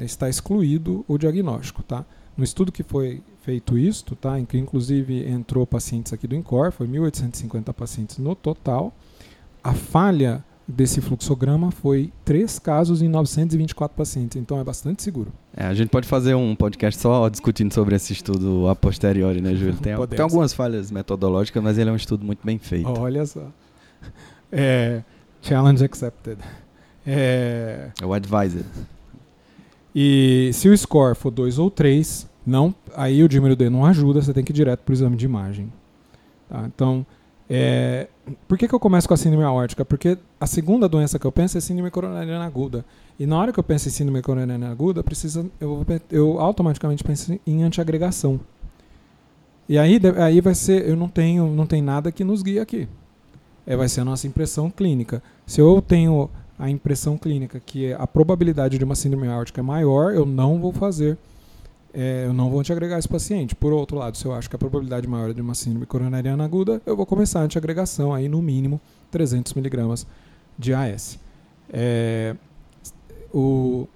está 0.00 0.30
excluído 0.30 1.04
o 1.06 1.18
diagnóstico. 1.18 1.82
Tá? 1.82 2.06
No 2.34 2.42
estudo 2.42 2.72
que 2.72 2.82
foi 2.82 3.22
feito 3.42 3.76
isto, 3.76 4.16
tá, 4.16 4.40
em 4.40 4.46
que 4.46 4.56
inclusive 4.56 5.28
entrou 5.28 5.66
pacientes 5.66 6.14
aqui 6.14 6.26
do 6.26 6.34
INCOR, 6.34 6.72
foi 6.72 6.88
1.850 6.88 7.74
pacientes 7.74 8.16
no 8.16 8.34
total, 8.34 8.96
a 9.62 9.74
falha 9.74 10.42
desse 10.66 11.00
fluxograma 11.00 11.70
foi 11.70 12.12
três 12.24 12.58
casos 12.58 13.02
em 13.02 13.08
924 13.08 13.96
pacientes, 13.96 14.36
então 14.36 14.58
é 14.60 14.64
bastante 14.64 15.02
seguro. 15.02 15.32
É, 15.56 15.66
a 15.66 15.74
gente 15.74 15.88
pode 15.88 16.06
fazer 16.06 16.34
um 16.34 16.54
podcast 16.54 17.00
só 17.00 17.28
discutindo 17.28 17.72
sobre 17.72 17.94
esse 17.96 18.12
estudo 18.12 18.68
a 18.68 18.74
posteriori, 18.74 19.40
né, 19.40 19.54
Júlio? 19.54 19.74
Tem, 19.74 19.94
tem, 20.06 20.20
algumas 20.20 20.52
falhas 20.52 20.90
metodológicas, 20.90 21.62
mas 21.62 21.78
ele 21.78 21.90
é 21.90 21.92
um 21.92 21.96
estudo 21.96 22.24
muito 22.24 22.44
bem 22.44 22.58
feito. 22.58 22.88
Olha 22.88 23.26
só. 23.26 23.46
É, 24.50 25.02
challenge 25.40 25.84
accepted. 25.84 26.38
É, 27.06 27.90
é 28.00 28.06
o 28.06 28.12
advisor. 28.12 28.62
E 29.94 30.50
se 30.54 30.68
o 30.68 30.76
score 30.76 31.14
for 31.14 31.30
2 31.30 31.58
ou 31.58 31.70
3, 31.70 32.28
não, 32.46 32.74
aí 32.94 33.22
o 33.22 33.28
dímero 33.28 33.54
D 33.54 33.68
não 33.68 33.84
ajuda, 33.84 34.22
você 34.22 34.32
tem 34.32 34.42
que 34.42 34.52
ir 34.52 34.54
direto 34.54 34.80
para 34.80 34.92
o 34.92 34.94
exame 34.94 35.16
de 35.16 35.24
imagem. 35.24 35.72
Tá? 36.48 36.64
Então, 36.66 37.04
é, 37.48 38.08
por 38.46 38.56
que, 38.56 38.68
que 38.68 38.74
eu 38.74 38.80
começo 38.80 39.08
com 39.08 39.14
a 39.14 39.16
síndrome 39.16 39.44
aórtica? 39.44 39.84
Porque 39.84 40.16
a 40.40 40.46
segunda 40.46 40.88
doença 40.88 41.18
que 41.18 41.26
eu 41.26 41.32
penso 41.32 41.58
é 41.58 41.60
síndrome 41.60 41.90
coronariana 41.90 42.44
aguda. 42.44 42.84
E 43.18 43.26
na 43.26 43.38
hora 43.38 43.52
que 43.52 43.58
eu 43.58 43.64
penso 43.64 43.88
em 43.88 43.90
síndrome 43.90 44.22
coronariana 44.22 44.70
aguda, 44.70 45.02
precisa, 45.02 45.44
eu, 45.60 45.84
eu 46.10 46.40
automaticamente 46.40 47.02
penso 47.02 47.38
em 47.46 47.62
antiagregação. 47.62 48.40
E 49.68 49.78
aí, 49.78 50.00
aí 50.18 50.40
vai 50.40 50.54
ser, 50.54 50.88
eu 50.88 50.96
não 50.96 51.08
tenho, 51.08 51.48
não 51.48 51.66
tem 51.66 51.82
nada 51.82 52.12
que 52.12 52.22
nos 52.22 52.42
guie 52.42 52.60
aqui. 52.60 52.88
É, 53.66 53.76
vai 53.76 53.88
ser 53.88 54.00
a 54.00 54.04
nossa 54.04 54.26
impressão 54.26 54.70
clínica. 54.70 55.22
Se 55.46 55.60
eu 55.60 55.82
tenho 55.82 56.30
a 56.58 56.70
impressão 56.70 57.16
clínica 57.16 57.60
que 57.64 57.92
a 57.92 58.06
probabilidade 58.06 58.78
de 58.78 58.84
uma 58.84 58.94
síndrome 58.94 59.28
aórtica 59.28 59.60
é 59.60 59.62
maior, 59.62 60.14
eu 60.14 60.24
não 60.24 60.60
vou 60.60 60.72
fazer 60.72 61.18
é, 61.94 62.24
eu 62.26 62.32
não 62.32 62.50
vou 62.50 62.62
te 62.62 62.72
agregar 62.72 62.98
esse 62.98 63.08
paciente. 63.08 63.54
Por 63.54 63.72
outro 63.72 63.98
lado, 63.98 64.16
se 64.16 64.24
eu 64.24 64.32
acho 64.32 64.48
que 64.48 64.56
a 64.56 64.58
probabilidade 64.58 65.06
maior 65.06 65.30
é 65.30 65.32
de 65.32 65.40
uma 65.40 65.54
síndrome 65.54 65.86
coronariana 65.86 66.44
aguda, 66.44 66.80
eu 66.86 66.96
vou 66.96 67.04
começar 67.04 67.40
a 67.40 67.42
antiagregação 67.42 68.14
aí 68.14 68.28
no 68.28 68.40
mínimo 68.40 68.80
300 69.10 69.52
miligramas 69.54 70.06
de 70.58 70.72
AS. 70.72 71.18
É, 71.70 72.34
o, 73.32 73.86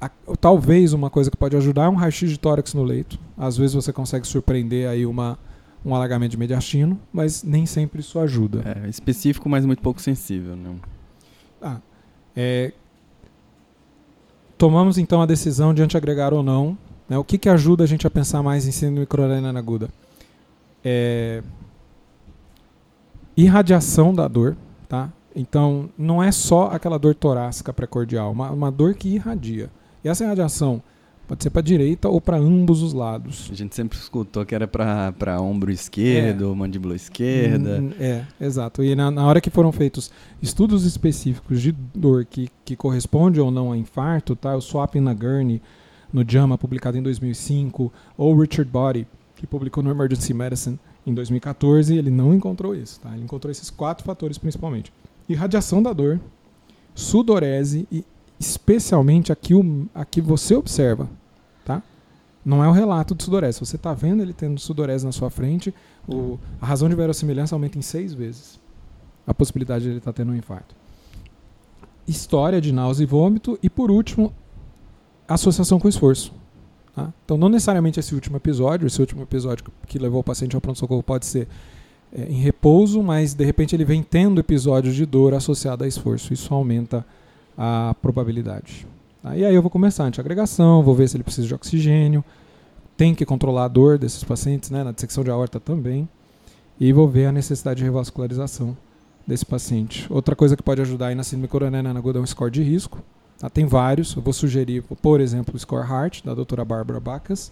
a, 0.00 0.08
talvez 0.40 0.92
uma 0.92 1.10
coisa 1.10 1.30
que 1.30 1.36
pode 1.36 1.56
ajudar 1.56 1.84
é 1.84 1.88
um 1.88 1.94
raio-x 1.94 2.28
de 2.28 2.38
tórax 2.38 2.74
no 2.74 2.82
leito. 2.82 3.18
Às 3.36 3.56
vezes 3.56 3.74
você 3.74 3.92
consegue 3.92 4.26
surpreender 4.26 4.88
aí 4.88 5.06
uma, 5.06 5.38
um 5.84 5.94
alagamento 5.94 6.32
de 6.32 6.36
mediastino, 6.36 6.98
mas 7.12 7.42
nem 7.42 7.66
sempre 7.66 8.00
isso 8.00 8.18
ajuda. 8.18 8.62
É 8.84 8.88
específico, 8.88 9.48
mas 9.48 9.64
muito 9.64 9.82
pouco 9.82 10.00
sensível. 10.00 10.56
Né? 10.56 10.74
Ah, 11.62 11.80
é, 12.34 12.72
tomamos 14.64 14.96
então 14.96 15.20
a 15.20 15.26
decisão 15.26 15.74
de 15.74 15.82
antiagregar 15.82 16.32
ou 16.32 16.42
não. 16.42 16.78
Né? 17.06 17.18
O 17.18 17.22
que, 17.22 17.36
que 17.36 17.50
ajuda 17.50 17.84
a 17.84 17.86
gente 17.86 18.06
a 18.06 18.10
pensar 18.10 18.42
mais 18.42 18.66
em 18.66 18.72
síndrome 18.72 19.04
coronariana 19.04 19.58
aguda? 19.58 19.90
É... 20.82 21.42
Irradiação 23.36 24.14
da 24.14 24.26
dor, 24.26 24.56
tá? 24.88 25.12
Então, 25.36 25.90
não 25.98 26.22
é 26.22 26.32
só 26.32 26.68
aquela 26.68 26.98
dor 26.98 27.14
torácica 27.14 27.74
precordial, 27.74 28.32
uma, 28.32 28.50
uma 28.50 28.72
dor 28.72 28.94
que 28.94 29.10
irradia. 29.16 29.68
E 30.02 30.08
essa 30.08 30.24
irradiação 30.24 30.82
Pode 31.26 31.42
ser 31.42 31.50
para 31.50 31.62
direita 31.62 32.08
ou 32.08 32.20
para 32.20 32.36
ambos 32.36 32.82
os 32.82 32.92
lados. 32.92 33.48
A 33.50 33.54
gente 33.54 33.74
sempre 33.74 33.96
escutou 33.96 34.44
que 34.44 34.54
era 34.54 34.68
para 34.68 35.40
ombro 35.40 35.72
esquerdo, 35.72 36.52
é. 36.52 36.54
mandíbula 36.54 36.94
esquerda. 36.94 37.80
Hum, 37.80 37.92
é, 37.98 38.24
exato. 38.38 38.82
E 38.82 38.94
na, 38.94 39.10
na, 39.10 39.26
hora 39.26 39.40
que 39.40 39.48
foram 39.48 39.72
feitos 39.72 40.10
estudos 40.42 40.84
específicos 40.84 41.62
de 41.62 41.72
dor 41.72 42.26
que, 42.26 42.50
que 42.64 42.76
corresponde 42.76 43.40
ou 43.40 43.50
não 43.50 43.72
a 43.72 43.76
infarto, 43.76 44.36
tá? 44.36 44.54
o 44.54 44.60
Swap 44.60 44.94
na 44.96 45.14
Gurney, 45.14 45.62
no 46.12 46.22
JAMA, 46.26 46.58
publicado 46.58 46.98
em 46.98 47.02
2005, 47.02 47.90
ou 48.18 48.38
Richard 48.38 48.70
Body, 48.70 49.06
que 49.34 49.46
publicou 49.46 49.82
no 49.82 49.90
Emergency 49.90 50.34
Medicine 50.34 50.78
em 51.06 51.14
2014, 51.14 51.96
ele 51.96 52.10
não 52.10 52.34
encontrou 52.34 52.74
isso. 52.74 53.00
Tá? 53.00 53.14
Ele 53.14 53.24
encontrou 53.24 53.50
esses 53.50 53.70
quatro 53.70 54.04
fatores 54.04 54.36
principalmente. 54.36 54.92
Irradiação 55.26 55.82
da 55.82 55.92
dor, 55.92 56.20
sudorese 56.94 57.88
e 57.90 58.04
especialmente 58.44 59.32
aqui 59.32 59.54
o 59.54 59.86
aqui 59.94 60.20
você 60.20 60.54
observa, 60.54 61.08
tá? 61.64 61.82
Não 62.44 62.62
é 62.62 62.68
o 62.68 62.72
relato 62.72 63.14
do 63.14 63.22
sudorese. 63.22 63.60
Você 63.60 63.76
está 63.76 63.94
vendo 63.94 64.22
ele 64.22 64.32
tendo 64.32 64.60
sudorese 64.60 65.04
na 65.04 65.12
sua 65.12 65.30
frente, 65.30 65.74
o, 66.06 66.38
a 66.60 66.66
razão 66.66 66.88
de 66.88 66.94
verossimilhança 66.94 67.54
aumenta 67.54 67.78
em 67.78 67.82
seis 67.82 68.12
vezes 68.12 68.60
a 69.26 69.32
possibilidade 69.32 69.84
de 69.84 69.90
ele 69.90 69.98
estar 69.98 70.12
tá 70.12 70.16
tendo 70.16 70.32
um 70.32 70.36
infarto. 70.36 70.74
História 72.06 72.60
de 72.60 72.70
náusea 72.72 73.04
e 73.04 73.06
vômito 73.06 73.58
e 73.62 73.70
por 73.70 73.90
último 73.90 74.32
associação 75.26 75.80
com 75.80 75.88
esforço. 75.88 76.32
Tá? 76.94 77.12
Então 77.24 77.38
não 77.38 77.48
necessariamente 77.48 77.98
esse 77.98 78.14
último 78.14 78.36
episódio, 78.36 78.86
esse 78.86 79.00
último 79.00 79.22
episódio 79.22 79.64
que 79.86 79.98
levou 79.98 80.20
o 80.20 80.24
paciente 80.24 80.54
ao 80.54 80.60
pronto-socorro 80.60 81.02
pode 81.02 81.24
ser 81.24 81.48
é, 82.12 82.24
em 82.24 82.40
repouso, 82.40 83.02
mas 83.02 83.32
de 83.32 83.44
repente 83.44 83.74
ele 83.74 83.84
vem 83.84 84.02
tendo 84.02 84.38
episódios 84.38 84.94
de 84.94 85.06
dor 85.06 85.32
associado 85.32 85.82
a 85.82 85.88
esforço. 85.88 86.34
Isso 86.34 86.52
aumenta 86.52 87.06
a 87.56 87.94
probabilidade. 88.00 88.86
Tá? 89.22 89.36
E 89.36 89.44
aí 89.44 89.54
eu 89.54 89.62
vou 89.62 89.70
começar 89.70 90.04
a 90.04 90.06
antiagregação, 90.06 90.82
vou 90.82 90.94
ver 90.94 91.08
se 91.08 91.16
ele 91.16 91.24
precisa 91.24 91.46
de 91.46 91.54
oxigênio, 91.54 92.24
tem 92.96 93.14
que 93.14 93.24
controlar 93.24 93.64
a 93.64 93.68
dor 93.68 93.98
desses 93.98 94.22
pacientes, 94.22 94.70
né, 94.70 94.84
na 94.84 94.92
dissecção 94.92 95.24
de 95.24 95.30
aorta 95.30 95.58
também, 95.58 96.08
e 96.78 96.92
vou 96.92 97.08
ver 97.08 97.26
a 97.26 97.32
necessidade 97.32 97.78
de 97.78 97.84
revascularização 97.84 98.76
desse 99.26 99.44
paciente. 99.44 100.06
Outra 100.10 100.36
coisa 100.36 100.56
que 100.56 100.62
pode 100.62 100.80
ajudar 100.80 101.08
aí 101.08 101.14
na 101.14 101.22
síndrome 101.22 101.48
coronariana 101.48 101.98
aguda 101.98 102.18
é 102.18 102.22
um 102.22 102.26
score 102.26 102.50
de 102.50 102.62
risco. 102.62 103.02
Tá? 103.38 103.48
Tem 103.48 103.66
vários, 103.66 104.14
eu 104.14 104.22
vou 104.22 104.32
sugerir, 104.32 104.82
por 104.82 105.20
exemplo, 105.20 105.54
o 105.54 105.58
Score 105.58 105.88
Heart, 105.88 106.24
da 106.24 106.34
doutora 106.34 106.64
Bárbara 106.64 107.00
Bacas, 107.00 107.50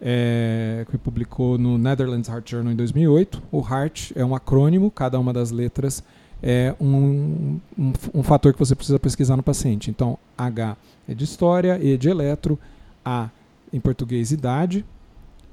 é, 0.00 0.86
que 0.90 0.96
publicou 0.96 1.58
no 1.58 1.76
Netherlands 1.76 2.28
Heart 2.28 2.50
Journal 2.50 2.72
em 2.72 2.76
2008. 2.76 3.42
O 3.52 3.60
HEART 3.60 4.12
é 4.14 4.24
um 4.24 4.34
acrônimo, 4.34 4.90
cada 4.90 5.18
uma 5.18 5.32
das 5.32 5.50
letras 5.50 6.02
é 6.42 6.74
um, 6.80 7.58
um, 7.78 7.92
um, 8.14 8.22
fator 8.22 8.52
que 8.52 8.58
você 8.58 8.74
precisa 8.74 8.98
pesquisar 8.98 9.36
no 9.36 9.42
paciente. 9.42 9.90
Então, 9.90 10.18
H 10.36 10.76
é 11.08 11.14
de 11.14 11.24
história, 11.24 11.78
E 11.82 11.96
de 11.96 12.08
eletro, 12.08 12.58
A 13.04 13.28
em 13.72 13.78
português 13.78 14.32
idade, 14.32 14.84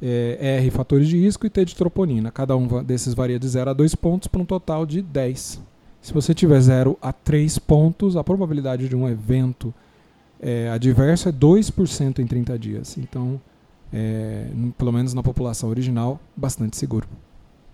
é, 0.02 0.58
R 0.58 0.72
fatores 0.72 1.08
de 1.08 1.18
risco 1.20 1.46
e 1.46 1.50
T 1.50 1.66
de 1.66 1.76
troponina. 1.76 2.32
Cada 2.32 2.56
um 2.56 2.84
desses 2.84 3.14
varia 3.14 3.40
de 3.40 3.48
0 3.48 3.70
a 3.70 3.74
2 3.74 3.96
pontos 3.96 4.28
para 4.28 4.42
um 4.42 4.46
total 4.46 4.86
de 4.86 5.02
10. 5.02 5.62
Se 6.02 6.14
você 6.14 6.34
tiver 6.34 6.60
0 6.60 6.98
a 7.02 7.12
3 7.12 7.60
pontos, 7.60 8.16
a 8.16 8.24
probabilidade 8.24 8.88
de 8.88 8.96
um 8.96 9.08
evento 9.08 9.74
é, 10.40 10.70
adverso 10.70 11.30
é 11.30 11.32
2% 11.32 12.20
em 12.20 12.28
30 12.28 12.58
dias. 12.58 12.98
Então, 12.98 13.42
é, 13.92 14.48
pelo 14.78 14.92
menos 14.92 15.14
na 15.14 15.24
população 15.24 15.70
original, 15.70 16.20
bastante 16.36 16.78
seguro. 16.78 17.08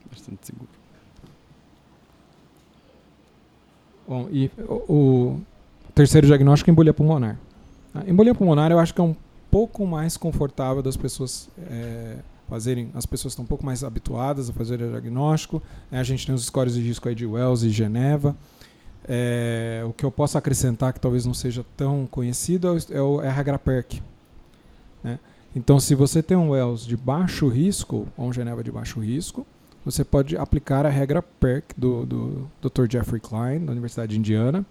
Bastante 0.09 0.45
seguro. 0.45 0.82
Bom, 4.07 4.27
e 4.31 4.51
o, 4.57 4.93
o 4.93 5.91
terceiro 5.93 6.27
diagnóstico 6.27 6.69
é 6.69 6.71
embolia 6.71 6.93
pulmonar. 6.93 7.37
A 7.93 8.09
embolia 8.09 8.33
pulmonar 8.33 8.71
eu 8.71 8.79
acho 8.79 8.93
que 8.93 8.99
é 8.99 9.03
um 9.03 9.15
pouco 9.49 9.85
mais 9.85 10.17
confortável 10.17 10.81
das 10.81 10.97
pessoas 10.97 11.49
é, 11.69 12.17
fazerem. 12.49 12.89
As 12.93 13.05
pessoas 13.05 13.33
estão 13.33 13.45
um 13.45 13.47
pouco 13.47 13.65
mais 13.65 13.83
habituadas 13.83 14.49
a 14.49 14.53
fazer 14.53 14.81
o 14.81 14.89
diagnóstico. 14.89 15.61
É, 15.91 15.99
a 15.99 16.03
gente 16.03 16.25
tem 16.25 16.33
os 16.33 16.45
scores 16.45 16.73
de 16.73 16.81
risco 16.81 17.07
aí 17.07 17.15
de 17.15 17.25
Wells 17.25 17.63
e 17.63 17.69
Geneva. 17.69 18.35
É, 19.07 19.83
o 19.85 19.93
que 19.93 20.05
eu 20.05 20.11
posso 20.11 20.37
acrescentar 20.37 20.93
que 20.93 20.99
talvez 20.99 21.25
não 21.25 21.33
seja 21.33 21.65
tão 21.75 22.07
conhecido 22.09 22.67
é, 22.89 23.01
o, 23.01 23.21
é 23.21 23.27
a 23.27 23.31
regra 23.31 23.59
PERC. 23.59 24.01
Né? 25.03 25.19
Então, 25.55 25.79
se 25.79 25.93
você 25.93 26.23
tem 26.23 26.35
um 26.35 26.49
Wells 26.49 26.85
de 26.85 26.97
baixo 26.97 27.47
risco 27.47 28.07
ou 28.17 28.27
um 28.27 28.33
Geneva 28.33 28.63
de 28.63 28.71
baixo 28.71 28.99
risco, 28.99 29.45
você 29.83 30.03
pode 30.03 30.37
aplicar 30.37 30.85
a 30.85 30.89
regra 30.89 31.21
PERC 31.21 31.73
do, 31.77 32.05
do 32.05 32.49
Dr. 32.61 32.85
Jeffrey 32.89 33.19
Klein, 33.19 33.65
da 33.65 33.71
Universidade 33.71 34.13
de 34.13 34.19
Indiana. 34.19 34.65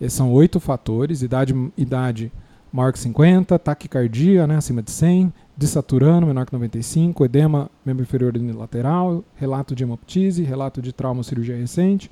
Esses 0.00 0.14
são 0.14 0.32
oito 0.32 0.58
fatores: 0.58 1.22
idade, 1.22 1.54
idade 1.76 2.32
maior 2.72 2.92
que 2.92 2.98
50, 2.98 3.58
taquicardia 3.58 4.46
né, 4.46 4.56
acima 4.56 4.82
de 4.82 4.90
100, 4.90 5.32
desaturano 5.56 6.26
menor 6.26 6.46
que 6.46 6.52
95, 6.52 7.24
edema 7.24 7.70
membro 7.84 8.02
inferior 8.02 8.36
unilateral, 8.36 9.22
relato 9.36 9.74
de 9.74 9.84
hemoptise, 9.84 10.42
relato 10.42 10.80
de 10.80 10.92
trauma 10.92 11.20
ou 11.20 11.24
cirurgia 11.24 11.56
recente, 11.56 12.10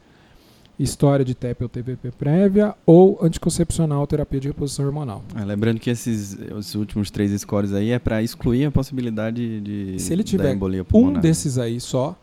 história 0.83 1.25
de 1.25 1.35
TEP 1.35 1.63
ou 1.63 1.69
TVP 1.69 2.11
prévia 2.13 2.75
ou 2.87 3.19
anticoncepcional 3.23 4.07
terapia 4.07 4.41
de 4.41 4.49
reposição 4.49 4.87
hormonal. 4.87 5.23
É, 5.37 5.45
lembrando 5.45 5.79
que 5.79 5.91
esses 5.91 6.37
os 6.57 6.75
últimos 6.75 7.11
três 7.11 7.39
scores 7.41 7.73
aí 7.73 7.91
é 7.91 7.99
para 7.99 8.23
excluir 8.23 8.65
a 8.65 8.71
possibilidade 8.71 9.61
de 9.61 9.99
Se 9.99 10.13
ele 10.13 10.25
tiver 10.25 10.57
um 10.95 11.13
desses 11.13 11.59
aí 11.59 11.79
só, 11.79 12.19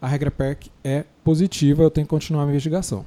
a 0.00 0.08
regra 0.08 0.30
PERC 0.30 0.70
é 0.82 1.04
positiva, 1.22 1.82
eu 1.82 1.90
tenho 1.90 2.06
que 2.06 2.10
continuar 2.10 2.44
a 2.44 2.48
investigação. 2.48 3.04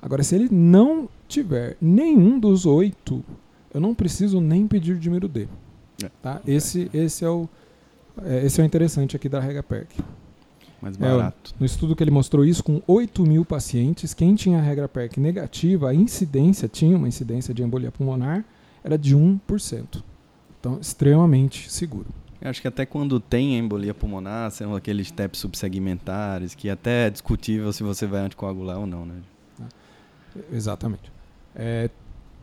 Agora, 0.00 0.22
se 0.22 0.34
ele 0.34 0.48
não 0.50 1.08
tiver 1.26 1.76
nenhum 1.80 2.38
dos 2.38 2.64
oito, 2.64 3.22
eu 3.74 3.80
não 3.80 3.94
preciso 3.94 4.40
nem 4.40 4.66
pedir 4.66 4.96
de 4.96 5.08
número 5.08 5.28
D. 5.28 5.48
É. 6.02 6.10
Tá? 6.22 6.40
Esse, 6.46 6.88
esse, 6.94 7.24
é 7.24 7.28
o, 7.28 7.48
é, 8.24 8.46
esse 8.46 8.60
é 8.60 8.64
o 8.64 8.66
interessante 8.66 9.16
aqui 9.16 9.28
da 9.28 9.40
regra 9.40 9.62
PERC. 9.62 9.88
Mais 10.80 10.96
barato. 10.96 11.52
É, 11.54 11.56
no 11.58 11.66
estudo 11.66 11.96
que 11.96 12.02
ele 12.02 12.10
mostrou 12.10 12.44
isso, 12.44 12.62
com 12.62 12.80
8 12.86 13.22
mil 13.24 13.44
pacientes, 13.44 14.14
quem 14.14 14.34
tinha 14.34 14.58
a 14.58 14.62
regra 14.62 14.88
PERC 14.88 15.18
negativa, 15.18 15.90
a 15.90 15.94
incidência, 15.94 16.68
tinha 16.68 16.96
uma 16.96 17.08
incidência 17.08 17.52
de 17.52 17.62
embolia 17.62 17.90
pulmonar, 17.90 18.44
era 18.84 18.96
de 18.96 19.16
1%. 19.16 20.02
Então, 20.60 20.78
extremamente 20.80 21.70
seguro. 21.70 22.06
Eu 22.40 22.50
acho 22.50 22.62
que 22.62 22.68
até 22.68 22.86
quando 22.86 23.18
tem 23.18 23.58
embolia 23.58 23.92
pulmonar, 23.92 24.50
são 24.52 24.74
aqueles 24.74 25.10
TEPs 25.10 25.40
subsegmentares, 25.40 26.54
que 26.54 26.70
até 26.70 27.06
é 27.06 27.10
discutível 27.10 27.72
se 27.72 27.82
você 27.82 28.06
vai 28.06 28.20
anticoagular 28.20 28.78
ou 28.78 28.86
não, 28.86 29.04
né? 29.04 29.14
Exatamente. 30.52 31.10
É, 31.54 31.90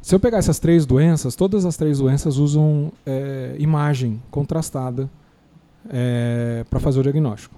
se 0.01 0.13
eu 0.13 0.19
pegar 0.19 0.39
essas 0.39 0.59
três 0.59 0.85
doenças, 0.85 1.35
todas 1.35 1.65
as 1.65 1.77
três 1.77 1.99
doenças 1.99 2.37
usam 2.37 2.91
é, 3.05 3.55
imagem 3.57 4.21
contrastada 4.29 5.09
é, 5.89 6.65
para 6.69 6.79
fazer 6.79 6.99
o 6.99 7.03
diagnóstico. 7.03 7.55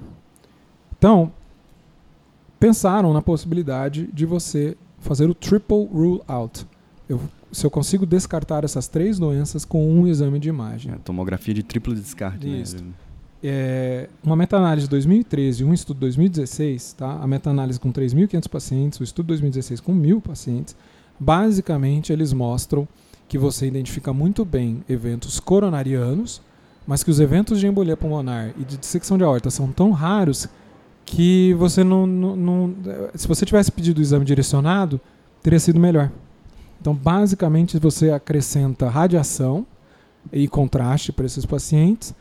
Então, 0.97 1.31
pensaram 2.59 3.13
na 3.13 3.21
possibilidade 3.21 4.09
de 4.13 4.25
você 4.25 4.75
fazer 4.99 5.29
o 5.29 5.33
triple 5.33 5.85
rule 5.85 6.21
out. 6.27 6.65
Eu, 7.07 7.21
se 7.51 7.65
eu 7.65 7.71
consigo 7.71 8.05
descartar 8.05 8.63
essas 8.63 8.87
três 8.87 9.19
doenças 9.19 9.63
com 9.63 9.87
um 9.87 10.07
exame 10.07 10.39
de 10.39 10.49
imagem. 10.49 10.91
É, 10.91 10.97
tomografia 10.97 11.53
de 11.53 11.63
triplo 11.63 11.93
descarte. 11.95 12.47
Né? 12.47 12.57
Isso. 12.57 12.83
Né? 12.83 12.91
É, 13.43 14.09
uma 14.23 14.35
meta-análise 14.35 14.87
de 14.87 14.89
2013 14.89 15.61
e 15.61 15.65
um 15.65 15.73
estudo 15.73 15.97
de 15.97 16.01
2016, 16.01 16.93
tá? 16.93 17.19
a 17.21 17.27
meta-análise 17.27 17.79
com 17.79 17.93
3.500 17.93 18.49
pacientes, 18.49 18.99
o 18.99 19.03
estudo 19.03 19.27
de 19.27 19.29
2016 19.29 19.79
com 19.79 19.93
1.000 19.93 20.21
pacientes, 20.21 20.75
basicamente 21.19 22.11
eles 22.11 22.33
mostram 22.33 22.87
que 23.27 23.37
você 23.37 23.67
identifica 23.67 24.11
muito 24.11 24.43
bem 24.43 24.83
eventos 24.89 25.39
coronarianos, 25.39 26.41
mas 26.85 27.03
que 27.03 27.11
os 27.11 27.19
eventos 27.19 27.59
de 27.59 27.67
embolia 27.67 27.95
pulmonar 27.95 28.53
e 28.57 28.63
de 28.63 28.77
dissecção 28.77 29.17
de 29.17 29.23
aorta 29.23 29.51
são 29.51 29.71
tão 29.71 29.91
raros 29.91 30.49
que 31.07 31.53
você 31.53 31.85
não, 31.85 32.05
não, 32.05 32.35
não 32.35 32.75
se 33.15 33.27
você 33.27 33.45
tivesse 33.45 33.71
pedido 33.71 33.99
o 33.99 34.01
exame 34.01 34.25
direcionado, 34.25 34.99
teria 35.41 35.59
sido 35.59 35.79
melhor. 35.79 36.11
Então, 36.79 36.93
basicamente, 36.93 37.79
você 37.79 38.11
acrescenta 38.11 38.89
radiação 38.89 39.65
e 40.31 40.47
contraste 40.47 41.13
para 41.13 41.25
esses 41.25 41.45
pacientes 41.45 42.13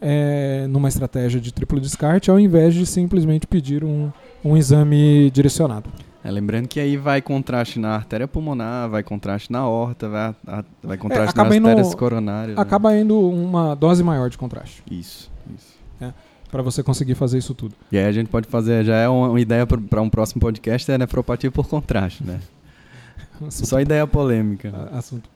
é, 0.00 0.66
numa 0.68 0.88
estratégia 0.88 1.40
de 1.40 1.52
triplo 1.52 1.80
descarte, 1.80 2.30
ao 2.30 2.38
invés 2.38 2.74
de 2.74 2.84
simplesmente 2.84 3.46
pedir 3.46 3.82
um, 3.82 4.12
um 4.44 4.56
exame 4.56 5.30
direcionado. 5.30 5.90
É, 6.22 6.30
lembrando 6.30 6.68
que 6.68 6.78
aí 6.78 6.96
vai 6.96 7.22
contraste 7.22 7.78
na 7.78 7.94
artéria 7.94 8.28
pulmonar, 8.28 8.90
vai 8.90 9.02
contraste 9.02 9.50
na 9.50 9.66
horta, 9.66 10.08
vai, 10.08 10.34
a, 10.46 10.64
vai 10.82 10.98
contraste 10.98 11.38
é, 11.38 11.42
nas 11.42 11.56
indo, 11.56 11.68
artérias 11.68 11.94
coronárias. 11.94 12.56
Né? 12.56 12.62
Acaba 12.62 12.90
né? 12.90 13.00
indo 13.00 13.18
uma 13.18 13.74
dose 13.74 14.04
maior 14.04 14.28
de 14.28 14.36
contraste. 14.36 14.82
Isso, 14.90 15.30
isso. 15.56 15.75
Para 16.50 16.62
você 16.62 16.82
conseguir 16.82 17.14
fazer 17.14 17.38
isso 17.38 17.54
tudo. 17.54 17.74
E 17.90 17.98
aí 17.98 18.04
a 18.04 18.12
gente 18.12 18.28
pode 18.28 18.46
fazer, 18.46 18.84
já 18.84 18.96
é 18.96 19.08
uma, 19.08 19.40
ideia 19.40 19.66
para 19.66 20.00
um 20.00 20.08
próximo 20.08 20.40
podcast, 20.40 20.90
é 20.90 20.96
nefropatia 20.96 21.50
por 21.50 21.66
contraste, 21.68 22.24
né? 22.24 22.40
Só 23.50 23.80
ideia 23.80 24.06
polêmica. 24.06 24.88
Assunto 24.92 25.28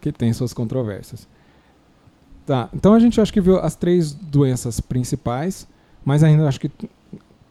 que 0.00 0.12
tem 0.12 0.32
suas 0.32 0.52
controvérsias. 0.52 1.26
Tá, 2.46 2.68
então 2.74 2.92
a 2.92 2.98
gente 2.98 3.18
acho 3.18 3.32
que 3.32 3.40
viu 3.40 3.58
as 3.58 3.74
três 3.74 4.12
doenças 4.12 4.78
principais, 4.78 5.66
mas 6.04 6.22
ainda 6.22 6.46
acho 6.46 6.60
que 6.60 6.70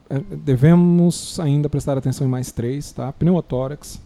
é, 0.07 0.19
devemos 0.19 1.39
ainda 1.39 1.67
prestar 1.67 1.97
atenção 1.97 2.27
em 2.27 2.29
mais 2.29 2.51
três, 2.51 2.91
tá? 2.91 3.11
Pneumotórax, 3.11 3.99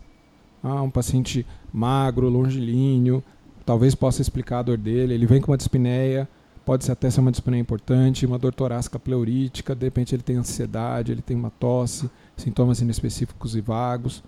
ah, 0.63 0.81
um 0.81 0.89
paciente 0.89 1.45
magro, 1.73 2.29
longilíneo, 2.29 3.21
talvez 3.65 3.93
possa 3.93 4.21
explicar 4.21 4.59
a 4.59 4.63
dor 4.63 4.77
dele, 4.77 5.13
ele 5.13 5.25
vem 5.25 5.41
com 5.41 5.51
uma 5.51 5.57
dispneia, 5.57 6.27
pode 6.67 6.83
ser 6.83 6.91
até 6.91 7.09
ser 7.09 7.21
uma 7.21 7.31
dispneia 7.31 7.61
importante, 7.61 8.25
uma 8.25 8.37
dor 8.37 8.53
torácica 8.53 8.99
pleurítica, 8.99 9.73
de 9.73 9.85
repente 9.85 10.13
ele 10.13 10.21
tem 10.21 10.35
ansiedade, 10.35 11.13
ele 11.13 11.21
tem 11.21 11.37
uma 11.37 11.49
tosse, 11.49 12.09
sintomas 12.35 12.81
inespecíficos 12.81 13.55
e 13.55 13.61
vagos. 13.61 14.21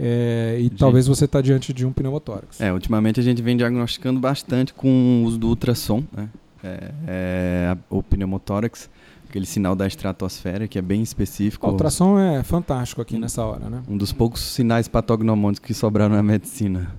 É, 0.00 0.56
e 0.58 0.62
gente, 0.62 0.76
talvez 0.76 1.06
você 1.06 1.26
está 1.26 1.42
diante 1.42 1.74
de 1.74 1.84
um 1.84 1.92
pneumotórax. 1.92 2.58
É, 2.58 2.72
ultimamente 2.72 3.20
a 3.20 3.22
gente 3.22 3.42
vem 3.42 3.54
diagnosticando 3.54 4.18
bastante 4.18 4.72
com 4.72 4.88
o 4.88 5.26
uso 5.26 5.36
do 5.36 5.48
ultrassom, 5.48 6.02
né? 6.10 6.30
É, 6.64 6.90
é, 7.06 7.76
o 7.90 8.02
pneumotórax, 8.02 8.88
aquele 9.28 9.44
sinal 9.44 9.76
da 9.76 9.86
estratosfera 9.86 10.66
que 10.66 10.78
é 10.78 10.82
bem 10.82 11.02
específico. 11.02 11.66
O 11.66 11.72
ultrassom 11.72 12.18
é 12.18 12.42
fantástico 12.42 13.02
aqui 13.02 13.18
nessa 13.18 13.44
hora, 13.44 13.68
né? 13.68 13.82
Um 13.86 13.98
dos 13.98 14.10
poucos 14.10 14.40
sinais 14.40 14.88
patognomônicos 14.88 15.66
que 15.66 15.74
sobraram 15.74 16.14
na 16.14 16.22
medicina. 16.22 16.96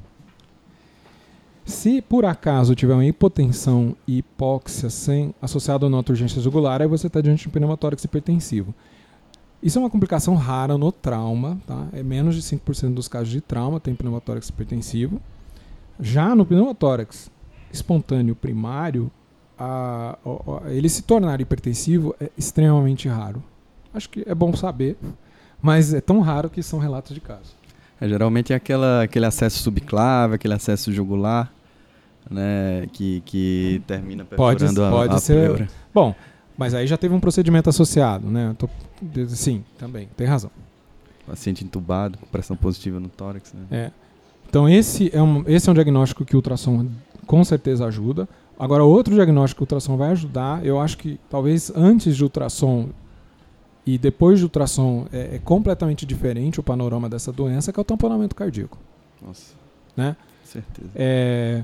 Se 1.66 2.02
por 2.02 2.26
acaso 2.26 2.76
tiver 2.76 2.94
uma 2.94 3.06
hipotensão 3.06 3.96
e 4.06 4.18
hipóxia 4.18 4.90
sem, 4.90 5.34
associada 5.42 5.86
a 5.86 5.90
uma 5.90 6.04
urgência 6.08 6.42
jugular, 6.42 6.82
aí 6.82 6.88
você 6.88 7.08
está 7.08 7.22
diante 7.22 7.44
de 7.44 7.48
um 7.48 7.52
pneumotórax 7.52 8.04
hipertensivo. 8.04 8.74
Isso 9.62 9.80
é 9.80 9.82
uma 9.82 9.90
complicação 9.90 10.36
rara 10.36 10.78
no 10.78 10.92
trauma, 10.92 11.58
tá? 11.66 11.88
É 11.94 12.04
menos 12.04 12.36
de 12.36 12.42
5% 12.42 12.94
dos 12.94 13.08
casos 13.08 13.30
de 13.30 13.40
trauma 13.40 13.80
tem 13.80 13.96
pneumotórax 13.96 14.50
hipertensivo. 14.50 15.22
Já 16.00 16.36
no 16.36 16.46
pneumotórax 16.46 17.32
espontâneo 17.72 18.36
primário, 18.36 19.10
a, 19.58 20.18
a, 20.26 20.68
a, 20.68 20.74
ele 20.74 20.90
se 20.90 21.04
tornar 21.04 21.40
hipertensivo 21.40 22.14
é 22.20 22.30
extremamente 22.38 23.08
raro. 23.08 23.42
Acho 23.94 24.10
que 24.10 24.24
é 24.28 24.36
bom 24.36 24.54
saber, 24.54 24.98
mas 25.62 25.94
é 25.94 26.02
tão 26.02 26.20
raro 26.20 26.50
que 26.50 26.62
são 26.62 26.78
relatos 26.78 27.14
de 27.14 27.22
casos. 27.22 27.56
É, 28.04 28.10
geralmente 28.10 28.52
é 28.52 28.56
aquela, 28.58 29.04
aquele 29.04 29.26
acesso 29.26 29.64
subclave, 29.64 30.36
aquele 30.36 30.54
acesso 30.54 30.92
jugular, 30.92 31.50
né, 32.30 32.86
que, 32.92 33.24
que 33.26 33.82
termina 33.88 34.26
perfurando 34.26 34.82
pode, 34.82 34.92
pode 34.92 35.14
a, 35.14 35.16
a 35.16 35.20
ser, 35.20 35.46
pleura. 35.46 35.68
Bom, 35.94 36.14
mas 36.58 36.74
aí 36.74 36.86
já 36.86 36.98
teve 36.98 37.16
um 37.16 37.20
procedimento 37.22 37.70
associado, 37.70 38.30
né? 38.30 38.54
Tô, 38.60 38.68
sim, 39.30 39.64
também, 39.78 40.10
tem 40.18 40.28
razão. 40.28 40.52
Paciente 41.26 41.64
entubado, 41.64 42.18
com 42.18 42.26
pressão 42.26 42.58
positiva 42.58 43.00
no 43.00 43.08
tórax, 43.08 43.54
né? 43.54 43.62
É. 43.72 43.92
Então 44.50 44.68
esse 44.68 45.10
é 45.16 45.22
um, 45.22 45.46
esse 45.48 45.70
é 45.70 45.72
um 45.72 45.74
diagnóstico 45.74 46.26
que 46.26 46.36
o 46.36 46.40
ultrassom 46.40 46.86
com 47.26 47.42
certeza 47.46 47.86
ajuda. 47.86 48.28
Agora, 48.60 48.84
outro 48.84 49.16
diagnóstico 49.16 49.60
que 49.60 49.64
o 49.64 49.66
ultrassom 49.66 49.96
vai 49.96 50.12
ajudar, 50.12 50.64
eu 50.66 50.78
acho 50.78 50.98
que 50.98 51.18
talvez 51.30 51.72
antes 51.74 52.18
de 52.18 52.24
ultrassom 52.24 52.90
e 53.86 53.98
depois 53.98 54.40
de 54.40 54.46
ultrassom 54.46 55.08
é, 55.12 55.36
é 55.36 55.42
completamente 55.44 56.06
diferente 56.06 56.60
o 56.60 56.64
panorama 56.64 57.10
dessa 57.10 57.32
doença, 57.32 57.72
que 57.72 57.80
é 57.80 57.82
o 57.82 57.84
tamponamento 57.84 58.36
cardíaco. 58.36 58.78
Nossa. 59.26 59.54
Né? 59.96 60.16
Certeza. 60.44 60.90
É, 60.96 61.64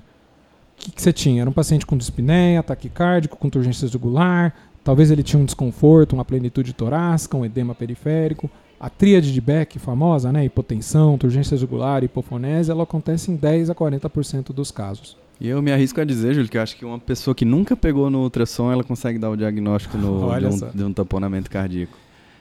o 0.77 0.81
que, 0.81 0.91
que, 0.91 1.01
você 1.01 1.13
tinha? 1.13 1.41
Era 1.41 1.49
um 1.49 1.53
paciente 1.53 1.85
com 1.85 1.97
dispneia, 1.97 2.63
taquicárdico, 2.63 3.37
com 3.37 3.49
turgência 3.49 3.87
jugular, 3.87 4.53
Talvez 4.83 5.11
ele 5.11 5.23
tinha 5.23 5.39
um 5.39 5.45
desconforto, 5.45 6.13
uma 6.13 6.25
plenitude 6.25 6.73
torácica, 6.73 7.37
um 7.37 7.45
edema 7.45 7.75
periférico. 7.75 8.49
A 8.79 8.89
tríade 8.89 9.33
de 9.33 9.41
Beck, 9.41 9.77
famosa, 9.77 10.31
né, 10.31 10.45
hipotensão, 10.45 11.17
turgência 11.17 11.57
jugular, 11.57 12.03
hipofonese, 12.03 12.71
ela 12.71 12.83
acontece 12.83 13.29
em 13.29 13.35
10 13.35 13.69
a 13.69 13.75
40% 13.75 14.53
dos 14.53 14.71
casos. 14.71 15.17
E 15.39 15.47
eu 15.47 15.61
me 15.61 15.71
arrisco 15.71 15.99
a 15.99 16.05
dizer, 16.05 16.33
Júlio, 16.33 16.49
que 16.49 16.57
eu 16.57 16.61
acho 16.61 16.77
que 16.77 16.85
uma 16.85 16.97
pessoa 16.97 17.35
que 17.35 17.43
nunca 17.45 17.75
pegou 17.75 18.09
no 18.09 18.23
ultrassom, 18.23 18.71
ela 18.71 18.83
consegue 18.83 19.19
dar 19.19 19.29
o 19.29 19.35
diagnóstico 19.35 19.97
no, 19.97 20.27
de, 20.39 20.45
um, 20.45 20.71
de, 20.73 20.83
um, 20.85 20.93
tamponamento 20.93 21.51
cardíaco. 21.51 21.97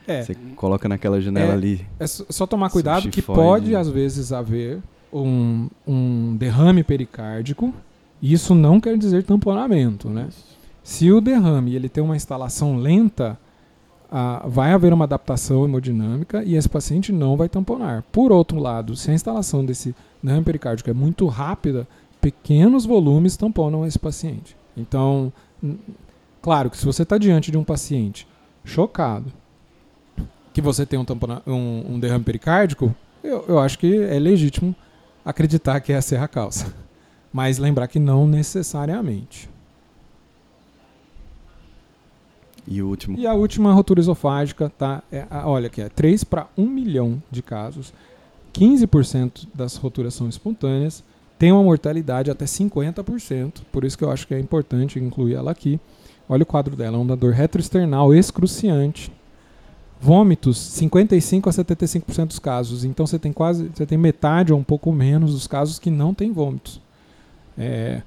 É. 0.07 0.23
Você 0.23 0.35
coloca 0.55 0.89
naquela 0.89 1.21
janela 1.21 1.51
é, 1.51 1.55
ali. 1.55 1.87
É 1.99 2.07
só 2.07 2.45
tomar 2.47 2.69
cuidado 2.69 3.09
que 3.09 3.21
pode, 3.21 3.75
às 3.75 3.89
vezes, 3.89 4.31
haver 4.31 4.79
um, 5.13 5.69
um 5.87 6.35
derrame 6.35 6.83
pericárdico. 6.83 7.73
Isso 8.21 8.53
não 8.53 8.79
quer 8.79 8.97
dizer 8.97 9.23
tamponamento, 9.23 10.09
né? 10.09 10.27
Isso. 10.29 10.57
Se 10.83 11.11
o 11.11 11.21
derrame 11.21 11.75
ele 11.75 11.87
tem 11.87 12.03
uma 12.03 12.15
instalação 12.15 12.77
lenta, 12.77 13.37
ah, 14.11 14.43
vai 14.47 14.71
haver 14.71 14.91
uma 14.91 15.05
adaptação 15.05 15.63
hemodinâmica 15.63 16.43
e 16.43 16.55
esse 16.55 16.67
paciente 16.67 17.11
não 17.11 17.37
vai 17.37 17.47
tamponar. 17.47 18.03
Por 18.11 18.31
outro 18.31 18.57
lado, 18.59 18.95
se 18.95 19.11
a 19.11 19.13
instalação 19.13 19.63
desse 19.63 19.95
derrame 20.21 20.43
pericárdico 20.43 20.89
é 20.89 20.93
muito 20.93 21.27
rápida, 21.27 21.87
pequenos 22.19 22.85
volumes 22.85 23.37
tamponam 23.37 23.85
esse 23.85 23.99
paciente. 23.99 24.57
Então, 24.75 25.31
claro 26.41 26.69
que 26.69 26.77
se 26.77 26.85
você 26.85 27.03
está 27.03 27.17
diante 27.17 27.51
de 27.51 27.57
um 27.57 27.63
paciente 27.63 28.27
chocado, 28.63 29.31
que 30.53 30.61
você 30.61 30.85
tem 30.85 30.97
um, 30.99 31.05
tampona, 31.05 31.41
um, 31.45 31.93
um 31.93 31.99
derrame 31.99 32.23
pericárdico, 32.23 32.93
eu, 33.23 33.45
eu 33.47 33.59
acho 33.59 33.77
que 33.77 34.01
é 34.03 34.17
legítimo 34.19 34.75
acreditar 35.23 35.79
que 35.79 35.91
essa 35.91 36.15
é 36.15 36.19
a 36.19 36.27
causa. 36.27 36.73
Mas 37.31 37.57
lembrar 37.57 37.87
que 37.87 37.99
não 37.99 38.27
necessariamente. 38.27 39.49
E 42.67 42.81
o 42.81 42.87
último? 42.87 43.17
E 43.17 43.25
a 43.25 43.33
última 43.33 43.73
rotura 43.73 43.99
esofágica, 43.99 44.69
tá? 44.69 45.01
É, 45.11 45.25
olha 45.43 45.67
aqui, 45.67 45.81
é 45.81 45.89
3 45.89 46.23
para 46.23 46.47
1 46.57 46.67
milhão 46.67 47.21
de 47.31 47.41
casos. 47.41 47.93
15% 48.53 49.47
das 49.53 49.75
roturas 49.75 50.13
são 50.13 50.29
espontâneas. 50.29 51.03
Tem 51.37 51.51
uma 51.51 51.63
mortalidade 51.63 52.29
até 52.29 52.45
50%, 52.45 53.61
por 53.71 53.85
isso 53.85 53.97
que 53.97 54.03
eu 54.03 54.11
acho 54.11 54.27
que 54.27 54.33
é 54.33 54.39
importante 54.39 54.99
incluir 54.99 55.35
ela 55.35 55.51
aqui. 55.51 55.79
Olha 56.27 56.43
o 56.43 56.45
quadro 56.45 56.75
dela, 56.75 56.97
é 56.97 56.99
uma 56.99 57.15
dor 57.15 57.33
retroesternal 57.33 58.13
excruciante. 58.13 59.11
Vômitos, 60.01 60.57
55 60.57 61.49
a 61.49 61.51
75% 61.51 62.27
dos 62.27 62.39
casos. 62.39 62.85
Então 62.85 63.05
você 63.05 63.19
tem 63.19 63.33
quase, 63.33 63.69
você 63.73 63.85
tem 63.85 63.97
metade 63.97 64.53
ou 64.53 64.59
um 64.59 64.63
pouco 64.63 64.91
menos 64.93 65.33
dos 65.33 65.45
casos 65.45 65.77
que 65.77 65.91
não 65.91 66.13
tem 66.13 66.31
vômitos. 66.31 66.81
É, 67.57 68.01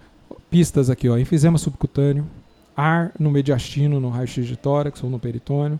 pistas 0.51 0.89
aqui, 0.89 1.09
ó, 1.09 1.19
enfisema 1.19 1.59
subcutâneo, 1.59 2.27
ar 2.75 3.13
no 3.19 3.31
mediastino, 3.31 4.01
no 4.01 4.09
raio-x 4.09 4.47
de 4.47 4.57
tórax 4.57 5.05
ou 5.05 5.11
no 5.11 5.19
peritônio. 5.19 5.79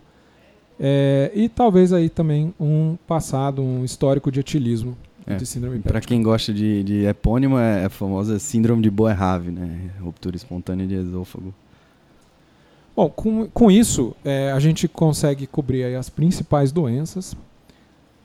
É, 0.79 1.31
e 1.33 1.49
talvez 1.49 1.91
aí 1.93 2.09
também 2.09 2.53
um 2.59 2.95
passado, 3.07 3.61
um 3.61 3.83
histórico 3.83 4.31
de 4.31 4.39
etilismo 4.39 4.95
é. 5.25 5.35
de 5.35 5.45
síndrome 5.45 5.79
Para 5.79 6.01
quem 6.01 6.21
gosta 6.21 6.53
de, 6.53 6.83
de 6.83 7.05
epônimo, 7.05 7.57
é 7.57 7.85
a 7.85 7.89
famosa 7.89 8.39
síndrome 8.39 8.81
de 8.81 8.89
Boerhaave, 8.89 9.51
né? 9.51 9.91
Ruptura 10.01 10.35
espontânea 10.35 10.85
de 10.85 10.95
esôfago. 10.95 11.53
Bom, 12.95 13.09
com, 13.09 13.47
com 13.47 13.71
isso, 13.71 14.15
é, 14.23 14.51
a 14.51 14.59
gente 14.59 14.87
consegue 14.87 15.47
cobrir 15.47 15.95
as 15.95 16.09
principais 16.09 16.71
doenças. 16.71 17.35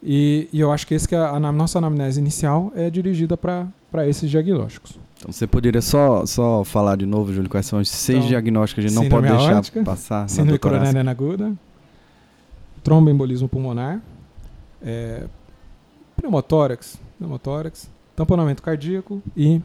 E, 0.02 0.48
e, 0.52 0.60
eu 0.60 0.70
acho 0.70 0.86
que, 0.86 0.94
esse 0.94 1.08
que 1.08 1.14
é 1.14 1.18
a, 1.18 1.30
a 1.30 1.52
nossa 1.52 1.78
anamnese 1.78 2.20
inicial 2.20 2.70
é 2.76 2.90
dirigida 2.90 3.36
para 3.36 4.06
esses 4.06 4.30
diagnósticos. 4.30 4.98
Então 5.16 5.32
você 5.32 5.46
poderia 5.46 5.82
só, 5.82 6.24
só 6.26 6.62
falar 6.62 6.96
de 6.96 7.06
novo, 7.06 7.32
Júlio, 7.32 7.50
quais 7.50 7.66
são 7.66 7.80
os 7.80 7.88
seis 7.88 8.18
então, 8.18 8.28
diagnósticos 8.28 8.84
que 8.84 8.86
a 8.86 8.88
gente 8.88 9.02
não 9.02 9.08
pode 9.08 9.26
deixar 9.26 9.54
aórtica, 9.54 9.82
passar? 9.82 10.28
Síndrome 10.28 10.58
coronariana 10.58 11.10
aguda, 11.10 11.52
tromboembolismo 12.84 13.48
pulmonar, 13.48 14.00
é, 14.80 15.24
pneumotórax, 16.16 17.00
pneumotórax, 17.18 17.90
tamponamento 18.14 18.62
cardíaco 18.62 19.20
e 19.36 19.60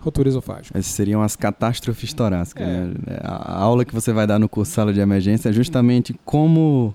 rotura 0.00 0.28
esofágica. 0.28 0.76
Essas 0.78 0.92
seriam 0.92 1.22
as 1.22 1.36
catástrofes 1.36 2.12
torácicas. 2.12 2.66
É. 2.66 2.84
Né? 2.84 2.94
A 3.22 3.60
aula 3.60 3.84
que 3.84 3.94
você 3.94 4.12
vai 4.12 4.26
dar 4.26 4.38
no 4.38 4.48
curso 4.48 4.72
Sala 4.72 4.92
de 4.92 5.00
Emergência 5.00 5.50
é 5.50 5.52
justamente 5.52 6.18
como, 6.24 6.94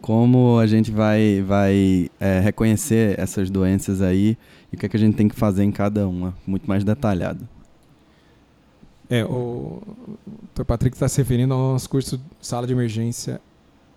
como 0.00 0.58
a 0.58 0.66
gente 0.66 0.90
vai, 0.90 1.42
vai 1.42 2.10
é, 2.20 2.40
reconhecer 2.40 3.18
essas 3.18 3.50
doenças 3.50 4.02
aí 4.02 4.36
e 4.72 4.76
o 4.76 4.78
que, 4.78 4.86
é 4.86 4.88
que 4.88 4.96
a 4.96 5.00
gente 5.00 5.16
tem 5.16 5.28
que 5.28 5.34
fazer 5.34 5.64
em 5.64 5.72
cada 5.72 6.06
uma, 6.06 6.34
muito 6.46 6.68
mais 6.68 6.84
detalhado. 6.84 7.48
É, 9.08 9.24
o 9.24 9.80
Dr. 10.54 10.64
Patrick 10.64 10.96
está 10.96 11.08
se 11.08 11.18
referindo 11.18 11.54
ao 11.54 11.72
nosso 11.72 11.88
curso 11.88 12.20
Sala 12.40 12.66
de 12.66 12.72
Emergência 12.72 13.40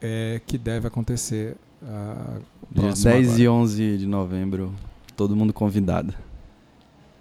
é, 0.02 0.40
que 0.46 0.58
deve 0.58 0.88
acontecer 0.88 1.56
uh, 1.82 2.42
Dia 2.72 2.94
10 2.94 3.06
agora. 3.06 3.42
e 3.42 3.50
11 3.50 3.98
de 3.98 4.06
novembro, 4.06 4.74
todo 5.16 5.36
mundo 5.36 5.52
convidado. 5.52 6.14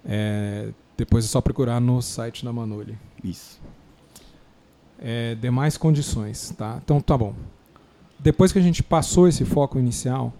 É, 0.05 0.69
depois 0.99 1.23
é 1.23 1.27
só 1.29 1.39
procurar 1.39 1.79
no 1.79 2.01
site 2.01 2.43
da 2.43 2.51
Manoli. 2.51 2.97
Isso. 3.23 3.57
É, 4.99 5.33
demais 5.35 5.77
condições, 5.77 6.53
tá? 6.57 6.77
Então 6.83 6.99
tá 6.99 7.17
bom. 7.17 7.33
Depois 8.19 8.51
que 8.51 8.59
a 8.59 8.61
gente 8.61 8.83
passou 8.83 9.25
esse 9.25 9.45
foco 9.45 9.79
inicial, 9.79 10.33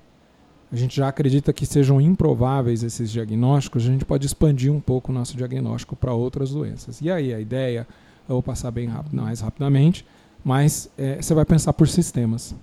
a 0.70 0.76
gente 0.76 0.98
já 0.98 1.08
acredita 1.08 1.54
que 1.54 1.66
sejam 1.66 2.02
improváveis 2.02 2.84
esses 2.84 3.10
diagnósticos, 3.10 3.84
a 3.84 3.88
gente 3.88 4.04
pode 4.04 4.26
expandir 4.26 4.70
um 4.70 4.82
pouco 4.82 5.14
o 5.14 5.16
nosso 5.16 5.38
diagnóstico 5.38 5.96
para 5.96 6.14
outras 6.14 6.52
doenças. 6.52 7.00
E 7.00 7.10
aí 7.10 7.34
a 7.34 7.40
ideia, 7.40 7.88
eu 8.28 8.36
vou 8.36 8.44
passar 8.44 8.70
bem 8.70 8.86
rápido, 8.86 9.16
mais 9.16 9.40
rapidamente, 9.40 10.06
mas 10.44 10.90
é, 10.98 11.22
você 11.22 11.34
vai 11.34 11.46
pensar 11.46 11.72
por 11.72 11.88
sistemas. 11.88 12.54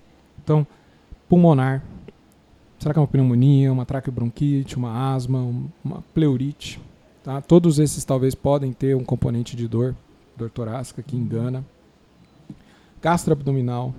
Então, 0.44 0.66
pulmonar, 1.30 1.82
será 2.78 2.92
que 2.92 2.98
é 2.98 3.00
uma 3.00 3.08
pneumonia, 3.08 3.72
uma 3.72 3.86
traqueobronquite, 3.86 4.76
uma 4.76 5.14
asma, 5.14 5.40
uma 5.82 6.04
pleurite? 6.12 6.78
Tá? 7.26 7.40
Todos 7.40 7.80
esses 7.80 8.04
talvez 8.04 8.36
podem 8.36 8.72
ter 8.72 8.94
um 8.94 9.02
componente 9.02 9.56
de 9.56 9.66
dor, 9.66 9.96
dor 10.36 10.48
torácica 10.48 11.02
que 11.02 11.16
engana. 11.16 11.64
Gastroabdominal, 13.02 13.92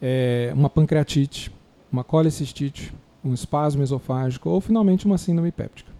é, 0.00 0.50
uma 0.54 0.70
pancreatite, 0.70 1.52
uma 1.92 2.02
colecistite, 2.02 2.90
um 3.22 3.34
espasmo 3.34 3.82
esofágico 3.82 4.48
ou 4.48 4.62
finalmente 4.62 5.04
uma 5.04 5.18
síndrome 5.18 5.52
péptica. 5.52 5.92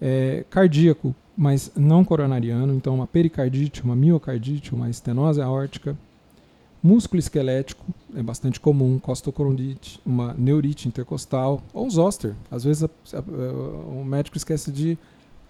É, 0.00 0.46
cardíaco, 0.48 1.14
mas 1.36 1.70
não 1.76 2.02
coronariano, 2.02 2.72
então 2.72 2.94
uma 2.94 3.06
pericardite, 3.06 3.82
uma 3.82 3.94
miocardite, 3.94 4.74
uma 4.74 4.88
estenose 4.88 5.42
aórtica. 5.42 5.94
Músculo 6.82 7.20
esquelético, 7.20 7.84
é 8.14 8.22
bastante 8.22 8.58
comum, 8.58 8.98
costocorondite, 8.98 10.00
uma 10.04 10.34
neurite 10.34 10.88
intercostal, 10.88 11.62
ou 11.72 11.88
zoster. 11.88 12.34
Às 12.50 12.64
vezes 12.64 12.82
a, 12.82 12.88
a, 13.16 13.20
o 13.20 14.04
médico 14.04 14.36
esquece 14.36 14.72
de 14.72 14.98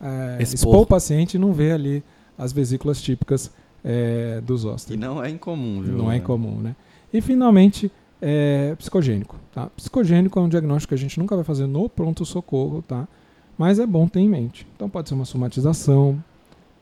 é, 0.00 0.42
expor. 0.42 0.82
o 0.82 0.86
paciente 0.86 1.34
e 1.34 1.38
não 1.38 1.52
vê 1.52 1.72
ali 1.72 2.04
as 2.36 2.52
vesículas 2.52 3.00
típicas 3.00 3.50
é, 3.82 4.40
do 4.42 4.56
zoster. 4.56 4.94
E 4.94 4.98
não 4.98 5.24
é 5.24 5.30
incomum, 5.30 5.80
viu? 5.80 5.96
Não 5.96 6.12
é 6.12 6.16
incomum, 6.16 6.60
né? 6.60 6.76
E 7.12 7.20
finalmente, 7.20 7.90
é, 8.20 8.74
psicogênico. 8.76 9.36
Tá? 9.52 9.66
Psicogênico 9.76 10.38
é 10.38 10.42
um 10.42 10.48
diagnóstico 10.48 10.90
que 10.90 10.94
a 10.94 10.98
gente 10.98 11.18
nunca 11.18 11.34
vai 11.34 11.44
fazer 11.44 11.66
no 11.66 11.88
pronto-socorro, 11.88 12.82
tá? 12.82 13.08
mas 13.56 13.78
é 13.78 13.86
bom 13.86 14.08
ter 14.08 14.20
em 14.20 14.28
mente. 14.28 14.66
Então 14.74 14.88
pode 14.88 15.08
ser 15.08 15.14
uma 15.14 15.24
somatização, 15.24 16.22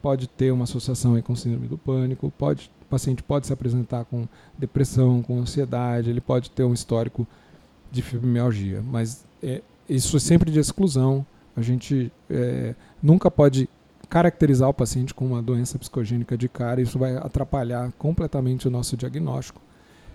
pode 0.01 0.27
ter 0.29 0.51
uma 0.51 0.65
associação 0.65 1.21
com 1.21 1.35
síndrome 1.35 1.69
do 1.69 1.77
pânico, 1.77 2.33
pode, 2.39 2.71
paciente 2.91 3.23
pode 3.23 3.47
se 3.47 3.53
apresentar 3.53 4.05
com 4.05 4.27
depressão, 4.59 5.23
com 5.23 5.39
ansiedade, 5.39 6.11
ele 6.11 6.21
pode 6.21 6.51
ter 6.51 6.65
um 6.65 6.75
histórico 6.75 7.27
de 7.91 8.03
fibromialgia, 8.03 8.83
mas 8.83 9.25
é, 9.43 9.63
isso 9.89 10.17
é 10.17 10.21
sempre 10.21 10.51
de 10.51 10.59
exclusão. 10.59 11.25
A 11.57 11.63
gente 11.63 12.13
é, 12.29 12.75
nunca 13.03 13.31
pode 13.31 13.69
caracterizar 14.09 14.69
o 14.69 14.75
paciente 14.75 15.15
com 15.15 15.25
uma 15.25 15.41
doença 15.41 15.79
psicogênica 15.79 16.37
de 16.37 16.49
cara, 16.49 16.81
isso 16.81 16.99
vai 16.99 17.17
atrapalhar 17.17 17.93
completamente 17.99 18.67
o 18.67 18.71
nosso 18.71 18.97
diagnóstico. 18.97 19.61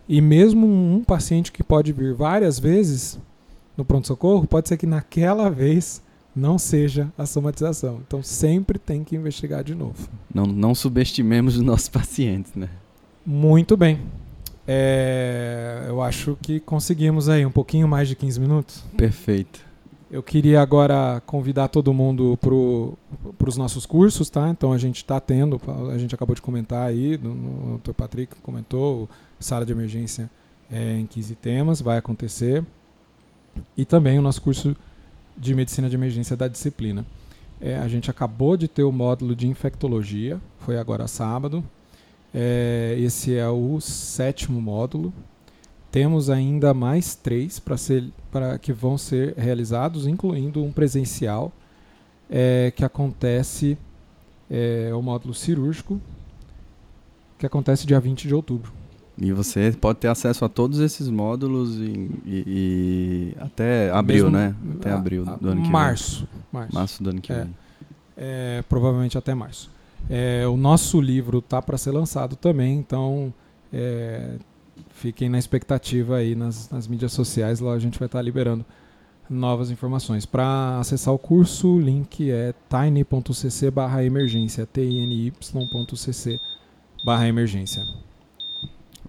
E 0.08 0.22
mesmo 0.22 0.68
um 0.68 1.04
paciente 1.04 1.52
que 1.52 1.64
pode 1.64 1.92
vir 1.92 2.14
várias 2.14 2.60
vezes 2.60 3.18
no 3.76 3.84
pronto-socorro, 3.84 4.46
pode 4.46 4.68
ser 4.68 4.78
que 4.78 4.86
naquela 4.86 5.50
vez 5.50 6.02
não 6.36 6.58
seja 6.58 7.12
a 7.18 7.26
somatização. 7.26 8.02
Então 8.06 8.22
sempre 8.22 8.78
tem 8.78 9.04
que 9.04 9.16
investigar 9.16 9.64
de 9.64 9.74
novo. 9.74 10.10
Não, 10.34 10.46
não 10.46 10.76
subestimemos 10.76 11.56
os 11.56 11.62
nossos 11.62 11.88
pacientes, 11.90 12.54
né? 12.56 12.70
Muito 13.26 13.78
bem. 13.78 14.02
É, 14.68 15.86
eu 15.88 16.02
acho 16.02 16.38
que 16.42 16.60
conseguimos 16.60 17.30
aí 17.30 17.46
um 17.46 17.52
pouquinho 17.52 17.88
mais 17.88 18.08
de 18.08 18.16
15 18.16 18.40
minutos. 18.40 18.84
Perfeito. 18.98 19.64
Eu 20.10 20.22
queria 20.22 20.62
agora 20.62 21.22
convidar 21.26 21.68
todo 21.68 21.94
mundo 21.94 22.38
para 22.40 23.48
os 23.48 23.58
nossos 23.58 23.86
cursos, 23.86 24.30
tá? 24.30 24.50
Então 24.50 24.72
a 24.72 24.78
gente 24.78 24.98
está 24.98 25.20
tendo, 25.20 25.60
a 25.92 25.98
gente 25.98 26.14
acabou 26.14 26.36
de 26.36 26.42
comentar 26.42 26.88
aí, 26.88 27.16
o 27.16 27.80
Dr. 27.84 27.94
Patrick 27.94 28.36
comentou, 28.42 29.10
sala 29.40 29.66
de 29.66 29.72
emergência 29.72 30.30
é, 30.72 30.98
em 30.98 31.06
15 31.06 31.36
temas, 31.36 31.82
vai 31.82 31.98
acontecer. 31.98 32.64
E 33.76 33.84
também 33.84 34.20
o 34.20 34.22
nosso 34.22 34.42
curso 34.42 34.76
de 35.38 35.54
medicina 35.54 35.90
de 35.90 35.96
emergência 35.96 36.36
da 36.36 36.48
disciplina. 36.48 37.06
É, 37.60 37.78
a 37.78 37.88
gente 37.88 38.10
acabou 38.10 38.58
de 38.58 38.68
ter 38.68 38.84
o 38.84 38.92
módulo 38.92 39.36
de 39.36 39.48
infectologia, 39.48 40.40
foi 40.60 40.78
agora 40.78 41.08
sábado. 41.08 41.64
É, 42.34 42.96
esse 43.00 43.36
é 43.36 43.48
o 43.48 43.80
sétimo 43.80 44.62
módulo. 44.62 45.14
Temos 45.92 46.30
ainda 46.30 46.74
mais 46.74 47.16
três 47.16 47.62
para 48.32 48.60
que 48.60 48.74
vão 48.74 48.98
ser 48.98 49.34
realizados, 49.38 50.06
incluindo 50.06 50.62
um 50.62 50.72
presencial 50.72 51.54
é, 52.30 52.74
que 52.76 52.84
acontece, 52.84 53.78
é 54.50 54.92
o 54.94 55.02
módulo 55.02 55.34
cirúrgico, 55.34 56.02
que 57.40 57.46
acontece 57.46 57.88
dia 57.88 58.00
20 58.00 58.28
de 58.28 58.36
outubro. 58.36 58.74
E 59.18 59.32
você 59.32 59.72
pode 59.80 60.00
ter 60.00 60.10
acesso 60.10 60.44
a 60.44 60.50
todos 60.50 60.80
esses 60.80 61.08
módulos 61.08 61.76
e, 61.78 62.12
e, 62.26 62.44
e 62.48 63.36
até 63.40 63.90
abril, 63.90 64.26
Mesmo, 64.26 64.38
né? 64.38 64.56
Até 64.78 64.92
a, 64.92 64.96
abril 64.96 65.24
do 65.40 65.50
ano 65.50 65.64
que 65.64 65.70
março, 65.70 66.20
vem. 66.20 66.44
Março. 66.52 66.76
Março 66.76 67.04
do 67.04 67.10
ano 67.12 67.22
que 67.22 67.32
é, 67.32 67.44
vem. 67.44 67.56
É, 68.18 68.64
provavelmente 68.68 69.18
até 69.18 69.34
março. 69.34 69.72
É, 70.10 70.46
o 70.48 70.58
nosso 70.58 71.00
livro 71.00 71.42
tá 71.42 71.62
para 71.62 71.78
ser 71.78 71.92
lançado 71.92 72.36
também, 72.36 72.78
então 72.78 73.34
é, 73.72 74.36
fiquem 74.90 75.30
na 75.30 75.40
expectativa 75.40 76.18
aí 76.18 76.36
nas, 76.36 76.70
nas, 76.70 76.88
mídias 76.88 77.14
sociais, 77.14 77.60
lá 77.60 77.74
a 77.74 77.80
gente 77.80 77.98
vai 77.98 78.08
estar 78.08 78.20
tá 78.20 78.22
liberando 78.22 78.66
novas 79.30 79.72
informações. 79.72 80.26
Para 80.26 80.78
acessar 80.80 81.14
o 81.14 81.18
curso, 81.18 81.76
o 81.76 81.80
link 81.80 82.30
é 82.30 82.54
tiny.cc 82.70 83.72
barra 83.72 84.04
emergência, 84.04 84.68
tiny.cc 84.72 86.40
barra 87.04 87.28
emergência. 87.28 87.88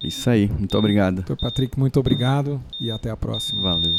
Isso 0.02 0.28
aí, 0.28 0.48
muito 0.48 0.76
obrigado. 0.76 1.16
Doutor 1.16 1.38
Patrick, 1.38 1.78
muito 1.78 1.98
obrigado 1.98 2.60
e 2.80 2.90
até 2.90 3.10
a 3.10 3.16
próxima. 3.16 3.62
Valeu. 3.62 3.95